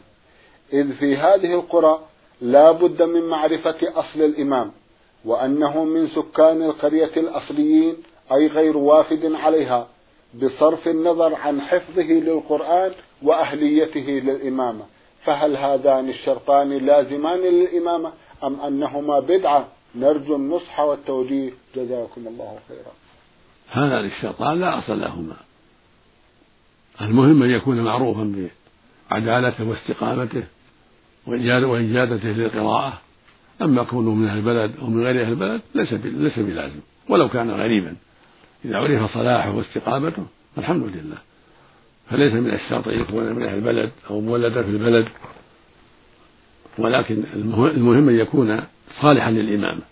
إذ 0.73 0.93
في 0.93 1.17
هذه 1.17 1.55
القرى 1.55 1.99
لا 2.41 2.73
بد 2.73 3.03
من 3.03 3.23
معرفة 3.23 3.77
أصل 3.83 4.23
الإمام 4.23 4.73
وأنه 5.25 5.85
من 5.85 6.09
سكان 6.09 6.63
القرية 6.63 7.13
الأصليين 7.17 7.97
أي 8.33 8.47
غير 8.47 8.77
وافد 8.77 9.33
عليها. 9.33 9.89
بصرف 10.35 10.89
النظر 10.89 11.35
عن 11.35 11.61
حفظه 11.61 12.03
للقرآن 12.03 12.93
وأهليته 13.23 14.01
للإمامة. 14.01 14.85
فهل 15.25 15.57
هذان 15.57 16.09
الشرطان 16.09 16.87
لازمان 16.87 17.39
للإمامة 17.39 18.13
أم 18.45 18.61
أنهما 18.61 19.21
بدعة؟ 19.21 19.69
نرجو 19.95 20.37
النصح 20.37 20.81
والتوجيه. 20.81 21.51
جزاكم 21.77 22.27
الله 22.27 22.59
خيرا. 22.69 22.93
هذان 23.71 24.05
الشرطان 24.05 24.61
لا 24.61 24.79
أصل 24.79 25.01
لهما. 25.01 25.37
المهم 27.01 27.43
أن 27.43 27.51
يكون 27.51 27.81
معروفا 27.81 28.49
بعدالته 29.11 29.69
واستقامته 29.69 30.43
وإجادته 31.27 32.29
للقراءة. 32.29 33.01
أما 33.63 33.83
كونه 33.83 34.15
من 34.15 34.29
أهل 34.29 34.39
البلد 34.39 34.73
أو 34.83 34.87
من 34.87 35.05
غير 35.05 35.23
أهل 35.23 35.33
البلد 35.33 35.61
ليس 35.75 35.93
ليس 35.93 36.39
بلازم 36.39 36.81
ولو 37.09 37.29
كان 37.29 37.51
غريبا. 37.51 37.97
إذا 38.65 38.77
عرف 38.77 39.15
صلاحه 39.15 39.51
واستقامته 39.51 40.27
الحمد 40.59 40.83
لله. 40.83 41.17
فليس 42.11 42.33
من 42.33 42.55
الشرط 42.55 42.89
أن 42.89 43.01
يكون 43.01 43.33
من 43.33 43.43
أهل 43.43 43.55
البلد 43.55 43.91
أو 44.11 44.21
مولدا 44.21 44.63
في 44.63 44.69
البلد. 44.69 45.09
ولكن 46.79 47.25
المهم 47.37 48.09
أن 48.09 48.15
يكون 48.15 48.63
صالحا 49.01 49.31
للإمامة 49.31 49.83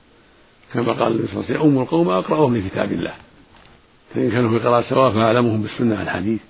كما 0.72 0.92
قال 0.92 1.12
النبي 1.12 1.28
صلى 1.28 1.34
الله 1.36 1.44
عليه 1.44 1.60
وسلم 1.60 1.72
أم 1.72 1.82
القوم 1.82 2.08
أقرأهم 2.08 2.56
لكتاب 2.56 2.92
الله. 2.92 3.14
فإن 4.14 4.30
كانوا 4.30 4.50
في 4.50 4.66
قراءة 4.66 4.88
سواء 4.88 5.12
فأعلمهم 5.12 5.62
بالسنة 5.62 6.02
الحديث 6.02 6.40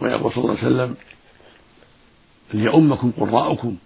ويقول 0.00 0.32
صلى 0.32 0.44
الله 0.44 0.58
عليه 0.58 0.66
وسلم 0.66 0.94
ليؤمكم 2.54 3.12
قراءكم 3.18 3.76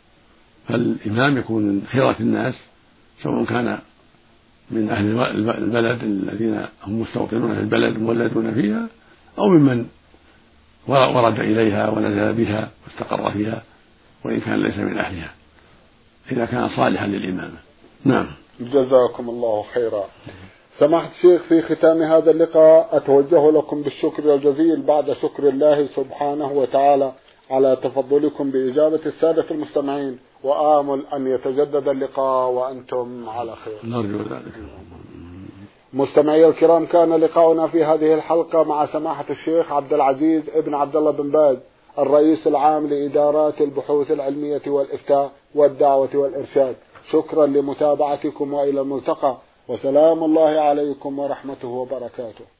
فالإمام 0.68 1.38
يكون 1.38 1.62
من 1.62 1.86
خيرة 1.92 2.16
الناس 2.20 2.54
سواء 3.22 3.44
كان 3.44 3.78
من 4.70 4.90
أهل 4.90 5.20
البلد 5.58 6.02
الذين 6.02 6.66
هم 6.82 7.00
مستوطنون 7.00 7.54
في 7.54 7.60
البلد 7.60 7.98
مولدون 7.98 8.54
فيها 8.54 8.88
أو 9.38 9.48
ممن 9.48 9.86
ورد 10.88 11.40
إليها 11.40 11.90
ونزل 11.90 12.32
بها 12.32 12.70
واستقر 12.86 13.30
فيها 13.30 13.62
وإن 14.24 14.40
كان 14.40 14.62
ليس 14.62 14.78
من 14.78 14.98
أهلها 14.98 15.30
إذا 16.32 16.44
كان 16.44 16.68
صالحا 16.68 17.06
للإمامة. 17.06 17.58
نعم. 18.04 18.26
جزاكم 18.60 19.28
الله 19.28 19.64
خيرا. 19.74 20.04
سماحة 20.78 21.10
الشيخ 21.16 21.42
في 21.42 21.62
ختام 21.62 22.02
هذا 22.02 22.30
اللقاء 22.30 22.96
أتوجه 22.96 23.50
لكم 23.50 23.82
بالشكر 23.82 24.34
الجزيل 24.34 24.82
بعد 24.82 25.12
شكر 25.12 25.48
الله 25.48 25.88
سبحانه 25.96 26.52
وتعالى 26.52 27.12
على 27.50 27.76
تفضلكم 27.76 28.50
بإجابة 28.50 29.00
السادة 29.06 29.44
المستمعين. 29.50 30.18
وآمل 30.44 31.06
أن 31.12 31.26
يتجدد 31.26 31.88
اللقاء 31.88 32.50
وأنتم 32.50 33.28
على 33.28 33.56
خير. 33.56 33.78
نرجو 33.84 34.18
ذلك. 34.18 34.52
مستمعي 35.92 36.46
الكرام 36.46 36.86
كان 36.86 37.14
لقاؤنا 37.14 37.66
في 37.66 37.84
هذه 37.84 38.14
الحلقة 38.14 38.64
مع 38.64 38.86
سماحة 38.86 39.24
الشيخ 39.30 39.72
عبد 39.72 39.92
العزيز 39.92 40.50
ابن 40.50 40.74
عبد 40.74 40.96
الله 40.96 41.10
بن 41.10 41.30
باز 41.30 41.58
الرئيس 41.98 42.46
العام 42.46 42.86
لإدارات 42.86 43.60
البحوث 43.60 44.10
العلمية 44.10 44.62
والإفتاء 44.66 45.32
والدعوة 45.54 46.08
والإرشاد. 46.14 46.76
شكرا 47.12 47.46
لمتابعتكم 47.46 48.54
وإلى 48.54 48.80
الملتقى 48.80 49.36
وسلام 49.68 50.24
الله 50.24 50.60
عليكم 50.60 51.18
ورحمته 51.18 51.68
وبركاته. 51.68 52.55